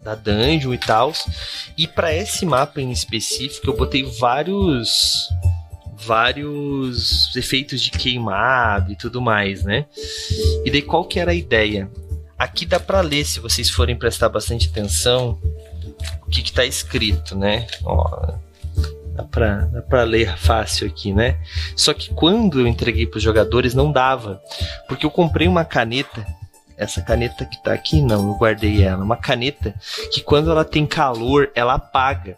[0.02, 1.12] da dungeon e tal.
[1.76, 5.28] E para esse mapa em específico, eu botei vários
[5.96, 9.86] vários efeitos de queimado e tudo mais, né?
[10.64, 11.90] E daí qual que era a ideia?
[12.38, 15.38] Aqui dá para ler se vocês forem prestar bastante atenção
[16.26, 17.66] o que que tá escrito, né?
[17.84, 18.34] Ó,
[19.14, 21.38] dá pra, dá pra ler fácil aqui, né?
[21.76, 24.42] Só que quando eu entreguei pros jogadores não dava,
[24.88, 26.26] porque eu comprei uma caneta
[26.76, 29.04] essa caneta que tá aqui, não, eu guardei ela.
[29.04, 29.74] Uma caneta
[30.12, 32.36] que quando ela tem calor, ela apaga.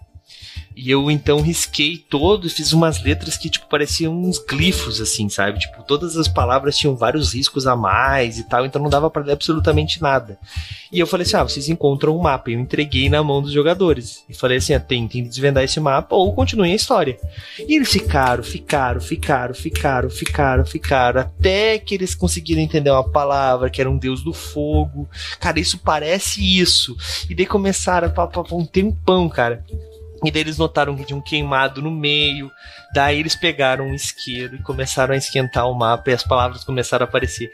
[0.76, 5.26] E eu então risquei todo e fiz umas letras que, tipo, pareciam uns glifos, assim,
[5.26, 5.58] sabe?
[5.58, 9.22] Tipo, todas as palavras tinham vários riscos a mais e tal, então não dava pra
[9.22, 10.38] ler absolutamente nada.
[10.92, 12.50] E eu falei assim: ah, vocês encontram um mapa.
[12.50, 14.22] E eu entreguei na mão dos jogadores.
[14.28, 17.18] E falei assim: ah, tentem desvendar esse mapa ou continuem a história.
[17.58, 23.70] E eles ficaram, ficaram, ficaram, ficaram, ficaram, ficaram, até que eles conseguiram entender uma palavra,
[23.70, 25.08] que era um deus do fogo.
[25.40, 26.94] Cara, isso parece isso.
[27.30, 29.64] E daí começaram a um tempão, cara.
[30.26, 32.50] E daí eles notaram que tinha um queimado no meio.
[32.92, 37.06] Daí eles pegaram um isqueiro e começaram a esquentar o mapa e as palavras começaram
[37.06, 37.50] a aparecer.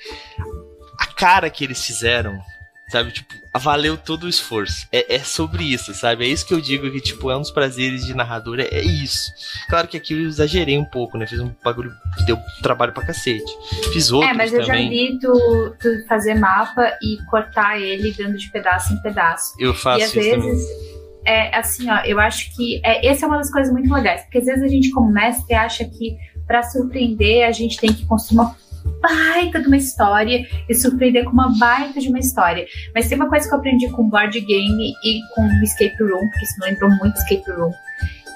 [0.98, 2.40] A cara que eles fizeram,
[2.88, 3.12] sabe?
[3.12, 4.86] Tipo, valeu todo o esforço.
[4.90, 6.24] É, é sobre isso, sabe?
[6.24, 8.58] É isso que eu digo que, tipo, é um dos prazeres de narrador.
[8.58, 9.30] É, é isso.
[9.68, 11.26] Claro que aqui eu exagerei um pouco, né?
[11.26, 13.52] Fiz um bagulho que deu trabalho pra cacete.
[13.92, 14.84] Fiz outros É, mas eu também.
[14.84, 19.54] já vi tu, tu fazer mapa e cortar ele dando de pedaço em pedaço.
[19.58, 20.91] Eu faço e às isso também.
[21.24, 24.22] É assim, ó, eu acho que é, essa é uma das coisas muito legais.
[24.22, 26.16] Porque às vezes a gente, como mestre, acha que
[26.46, 28.56] pra surpreender a gente tem que construir uma
[29.00, 32.66] baita de uma história e surpreender com uma baita de uma história.
[32.94, 36.44] Mas tem uma coisa que eu aprendi com board game e com escape room, porque
[36.44, 37.72] isso me lembrou muito escape room,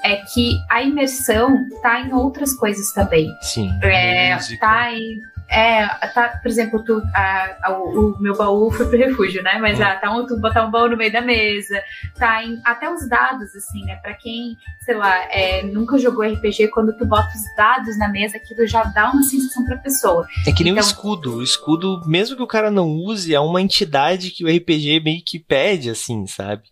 [0.03, 3.29] é que a imersão tá em outras coisas também.
[3.41, 3.69] Sim.
[3.81, 4.65] É, música.
[4.65, 5.19] tá em.
[5.49, 9.57] É, tá, por exemplo, tu, a- a- o, o meu baú foi pro refúgio, né?
[9.59, 9.83] Mas Hum.
[9.83, 11.81] ah, tá um, tu botar um baú no meio da mesa,
[12.17, 12.59] tá em.
[12.65, 13.95] Até os dados, assim, né?
[13.97, 18.37] Pra quem, sei lá, é, nunca jogou RPG, quando tu bota os dados na mesa,
[18.37, 20.27] aquilo já dá uma sensação pra pessoa.
[20.45, 21.37] É que nem o Então- escudo.
[21.37, 25.21] O escudo, mesmo que o cara não use, é uma entidade que o RPG meio
[25.25, 26.63] que pede, assim, sabe?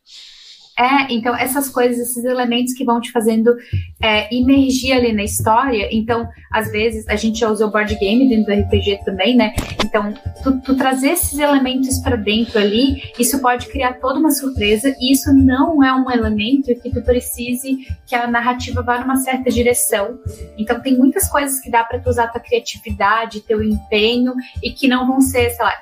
[0.78, 3.56] É, então essas coisas, esses elementos que vão te fazendo
[4.02, 5.88] é, imergir ali na história.
[5.92, 9.54] Então, às vezes, a gente já usou board game dentro do RPG também, né?
[9.84, 10.14] Então,
[10.44, 14.94] tu, tu trazer esses elementos pra dentro ali, isso pode criar toda uma surpresa.
[15.00, 19.50] E isso não é um elemento que tu precise que a narrativa vá numa certa
[19.50, 20.20] direção.
[20.58, 24.88] Então, tem muitas coisas que dá pra tu usar tua criatividade, teu empenho, e que
[24.88, 25.74] não vão ser, sei lá,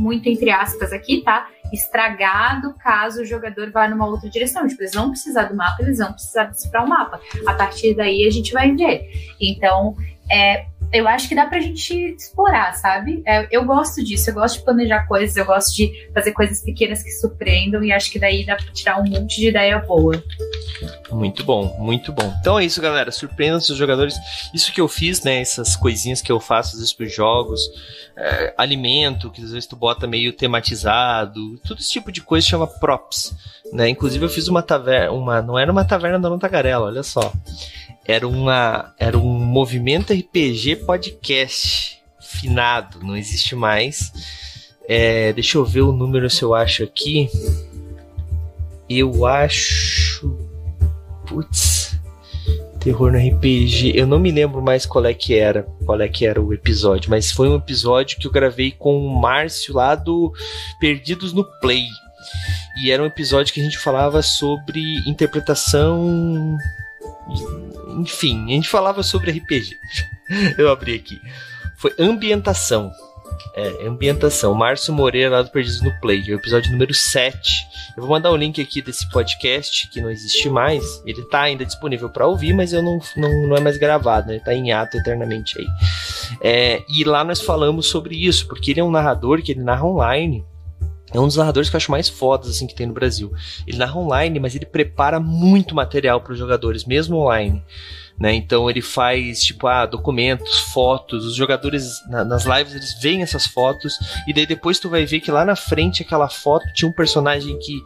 [0.00, 1.48] muito entre aspas aqui, tá?
[1.72, 4.66] Estragado caso o jogador vá numa outra direção.
[4.66, 7.20] Tipo, eles vão precisar do mapa, eles vão precisar decifrar o mapa.
[7.46, 9.08] A partir daí a gente vai ver.
[9.40, 9.94] Então,
[10.30, 13.22] é, eu acho que dá pra gente explorar, sabe?
[13.26, 17.02] É, eu gosto disso, eu gosto de planejar coisas, eu gosto de fazer coisas pequenas
[17.02, 20.22] que surpreendam e acho que daí dá pra tirar um monte de ideia boa.
[21.10, 22.34] Muito bom, muito bom.
[22.40, 23.12] Então é isso, galera.
[23.12, 24.14] Surpreendam seus jogadores.
[24.54, 25.40] Isso que eu fiz, né?
[25.40, 27.60] Essas coisinhas que eu faço às vezes pros jogos.
[28.16, 31.58] é, alimento, que às vezes tu bota meio tematizado.
[31.66, 33.34] Todo esse tipo de coisa chama props.
[33.72, 33.88] Né?
[33.88, 35.12] Inclusive eu fiz uma taverna.
[35.12, 37.32] Uma, não era uma taverna da Tagarela, olha só.
[38.10, 44.12] Era, uma, era um movimento RPG podcast finado, não existe mais.
[44.88, 47.28] É, deixa eu ver o número se eu acho aqui.
[48.88, 50.36] Eu acho.
[51.26, 51.96] Putz.
[52.80, 53.92] Terror no RPG.
[53.94, 57.10] Eu não me lembro mais qual é que era, qual é que era o episódio,
[57.10, 60.32] mas foi um episódio que eu gravei com o Márcio lá do
[60.80, 61.84] Perdidos no Play.
[62.82, 66.56] E era um episódio que a gente falava sobre interpretação.
[67.98, 69.76] Enfim, a gente falava sobre RPG.
[70.58, 71.18] eu abri aqui.
[71.76, 72.92] Foi ambientação.
[73.54, 74.54] É, ambientação.
[74.54, 77.66] Márcio Moreira lá do Perdidos no Play, episódio número 7.
[77.96, 81.02] Eu vou mandar o link aqui desse podcast que não existe mais.
[81.04, 84.34] Ele tá ainda disponível para ouvir, mas eu não, não, não é mais gravado, né?
[84.34, 85.66] Ele tá em ato eternamente aí.
[86.40, 89.84] É, e lá nós falamos sobre isso, porque ele é um narrador que ele narra
[89.84, 90.44] online.
[91.12, 93.32] É um dos narradores que eu acho mais fodas assim que tem no Brasil.
[93.66, 97.62] Ele narra online, mas ele prepara muito material para os jogadores, mesmo online.
[98.18, 98.34] Né?
[98.34, 103.46] Então ele faz tipo ah, documentos, fotos, os jogadores na, nas lives eles veem essas
[103.46, 103.94] fotos
[104.28, 107.58] e daí depois tu vai ver que lá na frente aquela foto tinha um personagem
[107.58, 107.82] que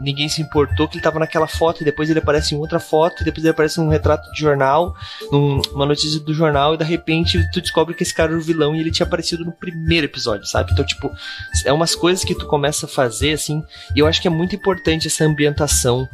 [0.00, 3.22] ninguém se importou que ele tava naquela foto e depois ele aparece em outra foto
[3.22, 4.94] e depois ele aparece num retrato de jornal,
[5.30, 8.74] numa notícia do jornal e de repente tu descobre que esse cara era o vilão
[8.74, 10.72] e ele tinha aparecido no primeiro episódio, sabe?
[10.72, 11.10] Então, tipo,
[11.64, 13.62] é umas coisas que tu começa a fazer, assim,
[13.94, 16.08] e eu acho que é muito importante essa ambientação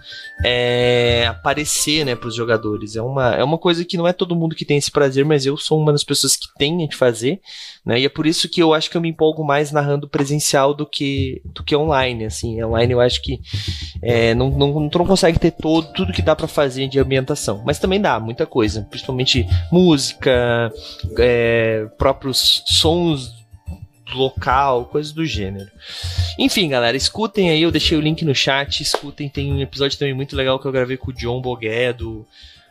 [0.44, 2.96] é, aparecer, né, pros jogadores.
[2.96, 5.44] É uma, é uma coisa que não é todo mundo que tem esse prazer, mas
[5.44, 7.40] eu sou uma das pessoas que tem de fazer,
[7.84, 10.72] né, e é por isso que eu acho que eu me empolgo mais narrando presencial
[10.74, 12.62] do que, do que online, assim.
[12.62, 13.40] Online eu acho que
[14.02, 17.62] é, não, não, tu não consegue ter todo, tudo que dá para fazer de ambientação.
[17.64, 20.72] Mas também dá muita coisa, principalmente música,
[21.18, 23.42] é, próprios sons
[24.14, 25.70] local, coisas do gênero.
[26.38, 30.14] Enfim, galera, escutem aí, eu deixei o link no chat, escutem, tem um episódio também
[30.14, 32.26] muito legal que eu gravei com o John Bogué do,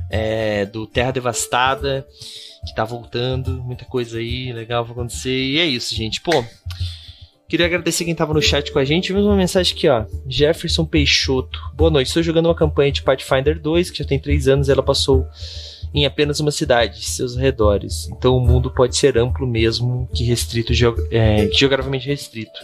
[0.10, 2.06] é, do Terra Devastada,
[2.66, 6.22] que tá voltando, muita coisa aí legal vai acontecer, e é isso, gente.
[6.22, 6.46] Pô,
[7.52, 9.12] Queria agradecer quem tava no chat com a gente.
[9.12, 10.06] Vimos uma mensagem aqui, ó.
[10.26, 11.60] Jefferson Peixoto.
[11.74, 12.08] Boa noite.
[12.08, 14.70] Estou jogando uma campanha de Pathfinder 2, que já tem 3 anos.
[14.70, 15.28] Ela passou
[15.94, 18.08] em apenas uma cidade, seus arredores.
[18.12, 20.72] Então o mundo pode ser amplo mesmo que restrito,
[21.12, 22.60] é, geograficamente restrito.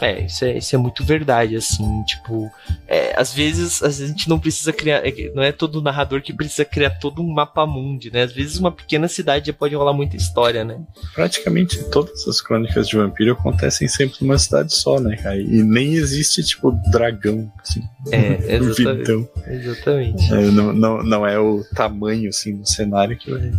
[0.00, 2.50] É isso, é, isso é muito verdade, assim, tipo,
[2.88, 6.64] é, às vezes a gente não precisa criar, é, não é todo narrador que precisa
[6.64, 8.22] criar todo um mapa mundi, né?
[8.22, 10.80] Às vezes uma pequena cidade já pode rolar muita história, né?
[11.14, 15.36] Praticamente todas as crônicas de vampiro acontecem sempre numa cidade só, né, cara?
[15.36, 17.82] E nem existe, tipo, dragão, assim.
[18.10, 19.28] É, exatamente.
[19.46, 20.32] exatamente.
[20.32, 23.52] É, não, não, não é o tamanho, assim, no cenário que vai,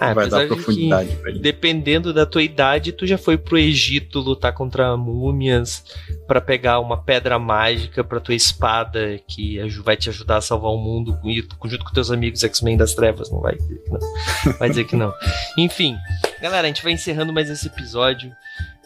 [0.00, 1.38] ah, vai dar profundidade pra ele.
[1.38, 5.84] Dependendo da tua idade, tu já foi pro Egito lutar contra múmias
[6.26, 10.78] para pegar uma pedra mágica para tua espada que vai te ajudar a salvar o
[10.78, 11.18] mundo
[11.66, 13.30] junto com teus amigos X-Men das Trevas.
[13.30, 14.58] Não vai dizer que não.
[14.58, 15.12] Vai dizer que não.
[15.56, 15.96] Enfim,
[16.42, 18.32] galera, a gente vai encerrando mais esse episódio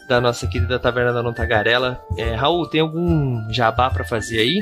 [0.07, 2.03] da nossa querida Taverna da Nontagarela.
[2.17, 4.61] É, Raul, tem algum jabá para fazer aí?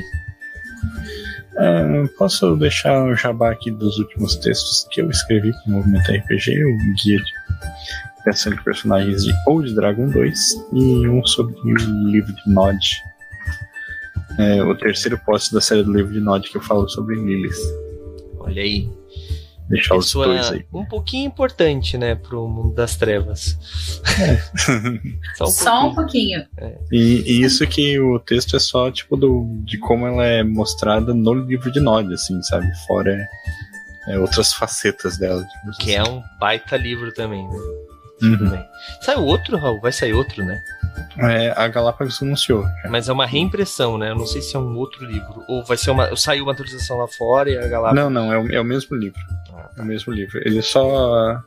[1.58, 6.12] É, posso deixar o jabá aqui dos últimos textos que eu escrevi para o Movimento
[6.12, 7.32] RPG, o guia de
[8.22, 10.38] criação de personagens de Old Dragon 2
[10.72, 11.74] e um sobre o
[12.08, 12.78] livro de Nod.
[14.38, 17.56] É, o terceiro post da série do livro de Nod que eu falo sobre Lilith.
[18.38, 18.88] Olha aí,
[19.68, 20.64] Deixar os dois aí.
[20.72, 23.58] Um pouquinho importante, né, pro mundo das trevas.
[24.18, 24.36] É.
[25.36, 25.90] só um só pouquinho.
[25.90, 26.46] Um pouquinho.
[26.56, 26.78] É.
[26.90, 31.12] E, e, isso que o texto é só, tipo, do, de como ela é mostrada
[31.12, 32.66] no livro de Nod, assim, sabe?
[32.86, 33.28] Fora
[34.08, 35.44] é, outras facetas dela.
[35.44, 36.08] Tipo, que assim.
[36.08, 37.58] é um baita livro também, né?
[38.22, 38.64] Uhum.
[39.00, 39.80] Saiu outro, Raul?
[39.80, 40.60] Vai sair outro, né?
[41.18, 42.64] É, a Galápagos anunciou.
[42.88, 44.10] Mas é uma reimpressão, né?
[44.10, 45.44] Eu não sei se é um outro livro.
[45.48, 46.14] Ou vai ser uma.
[46.16, 48.02] Saiu uma atualização lá fora e a Galápagos.
[48.02, 49.20] Não, não, é o, é o mesmo livro.
[49.50, 49.72] Ah, tá.
[49.78, 50.40] É o mesmo livro.
[50.44, 51.40] Ele só.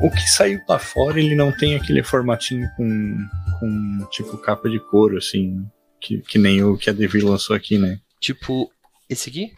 [0.00, 4.78] O que saiu lá fora, ele não tem aquele formatinho com, com tipo capa de
[4.78, 5.66] couro, assim.
[6.00, 7.98] Que, que nem o que a Devir lançou aqui, né?
[8.20, 8.70] Tipo,
[9.10, 9.52] esse aqui?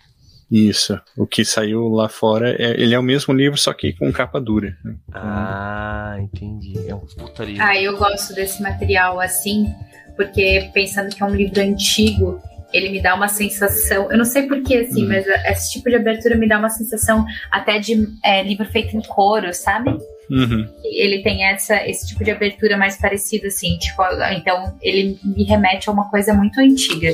[0.51, 1.01] Isso.
[1.17, 4.41] O que saiu lá fora, é, ele é o mesmo livro, só que com capa
[4.41, 4.77] dura.
[4.85, 4.95] Né?
[5.13, 6.75] Ah, entendi.
[6.89, 7.63] É um puta livro.
[7.63, 9.73] Ah, eu gosto desse material assim,
[10.17, 12.43] porque pensando que é um livro antigo,
[12.73, 14.11] ele me dá uma sensação.
[14.11, 15.09] Eu não sei porquê, assim, uhum.
[15.09, 19.03] mas esse tipo de abertura me dá uma sensação até de é, livro feito em
[19.03, 19.91] couro, sabe?
[20.31, 20.69] Uhum.
[20.85, 25.89] Ele tem essa, esse tipo de abertura mais parecida, assim, tipo, então ele me remete
[25.89, 27.13] a uma coisa muito antiga.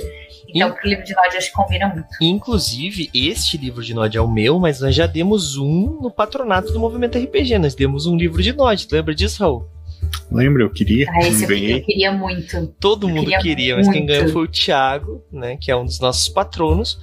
[0.65, 2.07] Então, pro livro de Nod, acho que combina muito.
[2.21, 6.73] Inclusive, este livro de Nod é o meu, mas nós já demos um no patronato
[6.73, 7.59] do Movimento RPG.
[7.59, 8.87] Nós demos um livro de Nod.
[8.91, 9.69] Lembra disso, Raul?
[10.31, 10.63] Lembra?
[10.63, 11.07] Eu queria.
[11.11, 11.75] Ah, esse eu, ganhei.
[11.79, 12.67] eu queria muito.
[12.79, 14.13] Todo Eu mundo queria queria, mas quem muito.
[14.13, 15.57] ganhou foi o Thiago, né?
[15.61, 16.99] Que é um dos nossos patronos.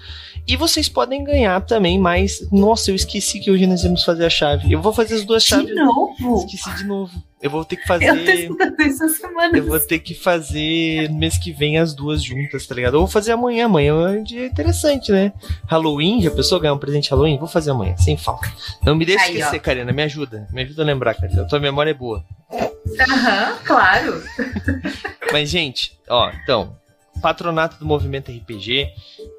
[0.45, 2.45] E vocês podem ganhar também, mas.
[2.51, 4.71] Nossa, eu esqueci que hoje nós íamos fazer a chave.
[4.73, 5.67] Eu vou fazer as duas chaves.
[5.67, 6.43] De novo?
[6.45, 7.11] Esqueci de novo.
[7.41, 8.49] Eu vou ter que Eu tô fazer.
[8.79, 9.57] essa semana.
[9.57, 12.95] Eu vou ter que fazer no mês que vem as duas juntas, tá ligado?
[12.95, 13.65] Eu vou fazer amanhã.
[13.65, 15.31] Amanhã é um dia interessante, né?
[15.67, 17.37] Halloween, já pensou ganhar um presente Halloween?
[17.37, 18.51] Vou fazer amanhã, sem falta.
[18.85, 19.59] Não me deixe esquecer, ó.
[19.59, 19.91] Karina.
[19.93, 20.47] Me ajuda.
[20.51, 21.41] Me ajuda a lembrar, Karina.
[21.43, 22.23] A tua memória é boa.
[23.09, 24.23] Aham, claro.
[25.31, 26.75] Mas, gente, ó, então,
[27.24, 28.89] patronato do Movimento RPG,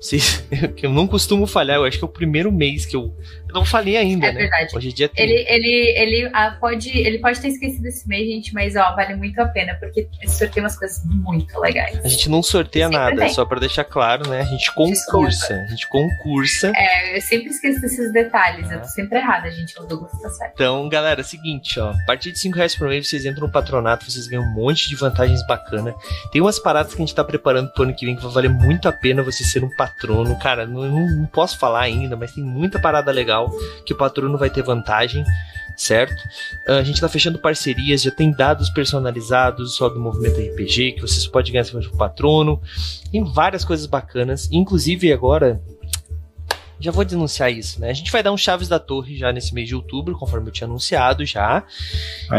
[0.01, 0.43] vocês,
[0.83, 3.15] eu não costumo falhar, eu acho que é o primeiro mês que eu,
[3.49, 4.41] eu não falei ainda, É né?
[4.41, 4.75] verdade.
[4.77, 5.23] Hoje é dia 30.
[5.23, 9.15] Ele, ele, ele, ah, pode, ele pode ter esquecido esse mês, gente, mas ó, vale
[9.15, 12.03] muito a pena, porque esse sorteio umas coisas muito legais.
[12.03, 13.29] A gente não sorteia nada, tem.
[13.29, 14.41] só pra deixar claro, né?
[14.41, 16.73] A gente concursa, a gente concursa.
[16.75, 18.81] É, eu sempre esqueço desses detalhes, eu Ah.
[18.81, 19.79] tô sempre errada, gente.
[19.79, 20.53] O Douglas tá certo.
[20.55, 21.91] Então, galera, é o seguinte, ó.
[21.91, 24.89] A partir de 5 reais por mês, vocês entram no patronato, vocês ganham um monte
[24.89, 25.95] de vantagens bacanas.
[26.33, 28.51] Tem umas paradas que a gente tá preparando pro ano que vem que vai valer
[28.51, 30.39] muito a pena você ser um patrono.
[30.39, 33.51] Cara, não, não, posso falar ainda, mas tem muita parada legal
[33.85, 35.25] que o patrono vai ter vantagem.
[35.77, 36.15] Certo?
[36.69, 41.01] Ah, A gente tá fechando parcerias, já tem dados personalizados só do movimento RPG, que
[41.01, 42.63] vocês podem ganhar se for patrono.
[43.11, 44.49] Tem várias coisas bacanas.
[44.53, 45.61] Inclusive agora,
[46.81, 47.91] já vou denunciar isso, né?
[47.91, 50.53] A gente vai dar um Chaves da Torre já nesse mês de outubro, conforme eu
[50.53, 51.63] tinha anunciado já.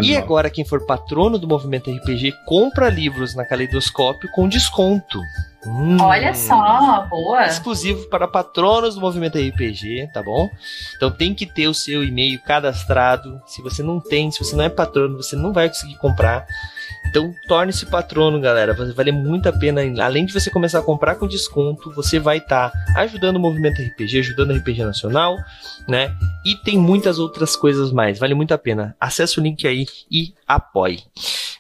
[0.02, 5.20] E agora, quem for patrono do movimento RPG, compra livros na Caleidoscópio com desconto.
[5.66, 5.98] Hum.
[6.00, 7.46] Olha só, boa.
[7.46, 10.48] Exclusivo para patronos do movimento RPG, tá bom?
[10.96, 13.42] Então tem que ter o seu e-mail cadastrado.
[13.48, 16.46] Se você não tem, se você não é patrono, você não vai conseguir comprar.
[17.16, 18.74] Então torne-se patrono, galera.
[18.74, 19.80] Vai valer muito a pena.
[20.04, 24.20] Além de você começar a comprar com desconto, você vai estar ajudando o movimento RPG,
[24.20, 25.38] ajudando o RPG Nacional,
[25.88, 26.14] né?
[26.46, 28.20] E tem muitas outras coisas mais.
[28.20, 28.98] Vale muito a pena.
[29.00, 31.00] Acesse o link aí e apoie.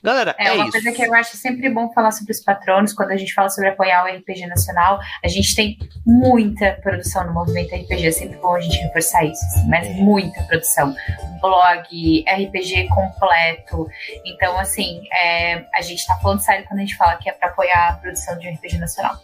[0.03, 0.71] Galera, é, É, uma isso.
[0.71, 3.69] coisa que eu acho sempre bom falar sobre os patronos, quando a gente fala sobre
[3.69, 8.53] apoiar o RPG Nacional, a gente tem muita produção no movimento RPG, é sempre bom
[8.53, 10.95] a gente reforçar isso, assim, mas muita produção.
[11.41, 13.87] Blog, RPG completo.
[14.25, 17.49] Então, assim, é, a gente tá falando sério quando a gente fala que é pra
[17.49, 19.15] apoiar a produção de um RPG Nacional.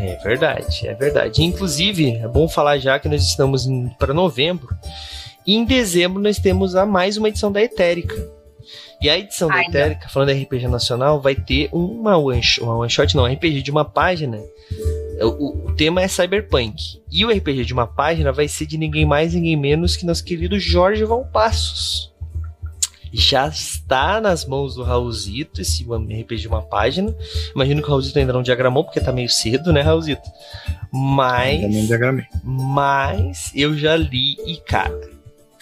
[0.00, 1.44] É verdade, é verdade.
[1.44, 3.66] Inclusive, é bom falar já que nós estamos
[3.98, 4.76] para novembro.
[5.46, 8.14] E em dezembro nós temos a mais uma edição da Etérica.
[9.00, 12.62] E a edição da Ai, Etérica, falando da RPG Nacional, vai ter uma one, shot,
[12.64, 14.38] uma one shot, não, RPG de uma página.
[15.20, 17.00] O, o- o tema é Cyberpunk.
[17.10, 20.24] E o RPG de uma página vai ser de ninguém mais, ninguém menos que nosso
[20.24, 22.12] querido Jorge Valpassos.
[23.16, 27.14] Já está nas mãos do Raulzito esse RPG de uma página.
[27.54, 30.28] Imagino que o Raulzito ainda não diagramou, porque tá meio cedo, né, Raulzito?
[30.90, 31.62] Mas.
[31.62, 32.24] Ainda não diagramei.
[32.42, 34.98] Mas eu já li e, cara,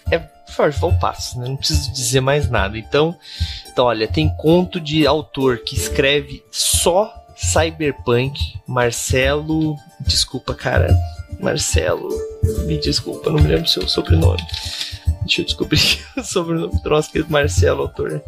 [0.09, 0.17] é
[0.55, 1.47] Jorge Valpasso, né?
[1.47, 2.77] Não preciso dizer mais nada.
[2.77, 3.17] Então,
[3.71, 9.75] então, olha, tem conto de autor que escreve só Cyberpunk, Marcelo.
[9.99, 10.95] Desculpa, cara.
[11.39, 12.09] Marcelo.
[12.65, 14.41] Me desculpa, não me lembro seu sobrenome.
[15.21, 18.21] Deixa eu descobrir o sobrenome do nosso querido Marcelo, autor.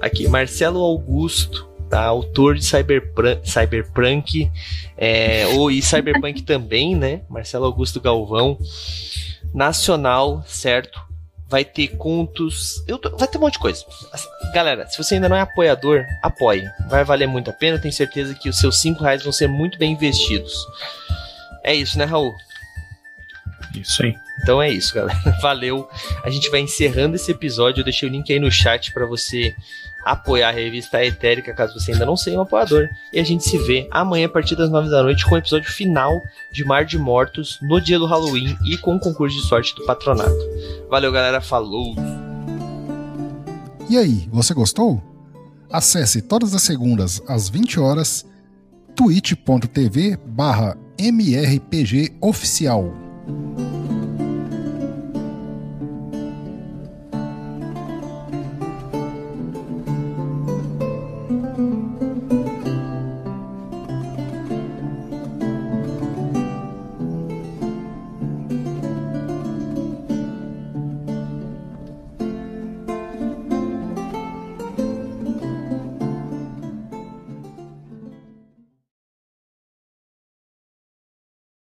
[0.00, 2.04] Aqui, Marcelo Augusto, tá?
[2.04, 4.50] Autor de Cyberpunk, Cyberpunk
[4.96, 7.22] é, ou, e Cyberpunk também, né?
[7.28, 8.58] Marcelo Augusto Galvão.
[9.54, 11.00] Nacional, certo?
[11.48, 12.82] Vai ter contos.
[12.88, 13.84] Eu tô- vai ter um monte de coisa.
[14.12, 16.64] Assim, Galera, se você ainda não é apoiador, apoie.
[16.88, 17.78] Vai valer muito a pena.
[17.78, 20.54] Tenho certeza que os seus 5 reais vão ser muito bem investidos.
[21.62, 22.34] É isso, né, Raul?
[23.74, 24.14] Isso aí.
[24.42, 25.18] Então é isso, galera.
[25.40, 25.88] Valeu.
[26.24, 27.80] A gente vai encerrando esse episódio.
[27.80, 29.54] Eu deixei o link aí no chat para você
[30.06, 32.88] apoiar a revista Etérica, caso você ainda não seja um apoiador.
[33.12, 35.68] E a gente se vê amanhã a partir das 9 da noite com o episódio
[35.68, 39.74] final de Mar de Mortos no dia do Halloween e com o concurso de sorte
[39.74, 40.30] do patronato.
[40.88, 41.40] Valeu, galera.
[41.40, 41.96] Falou.
[43.90, 45.02] E aí, você gostou?
[45.70, 48.24] Acesse todas as segundas às 20 horas
[48.94, 52.94] twitch.tv barra mrpgoficial.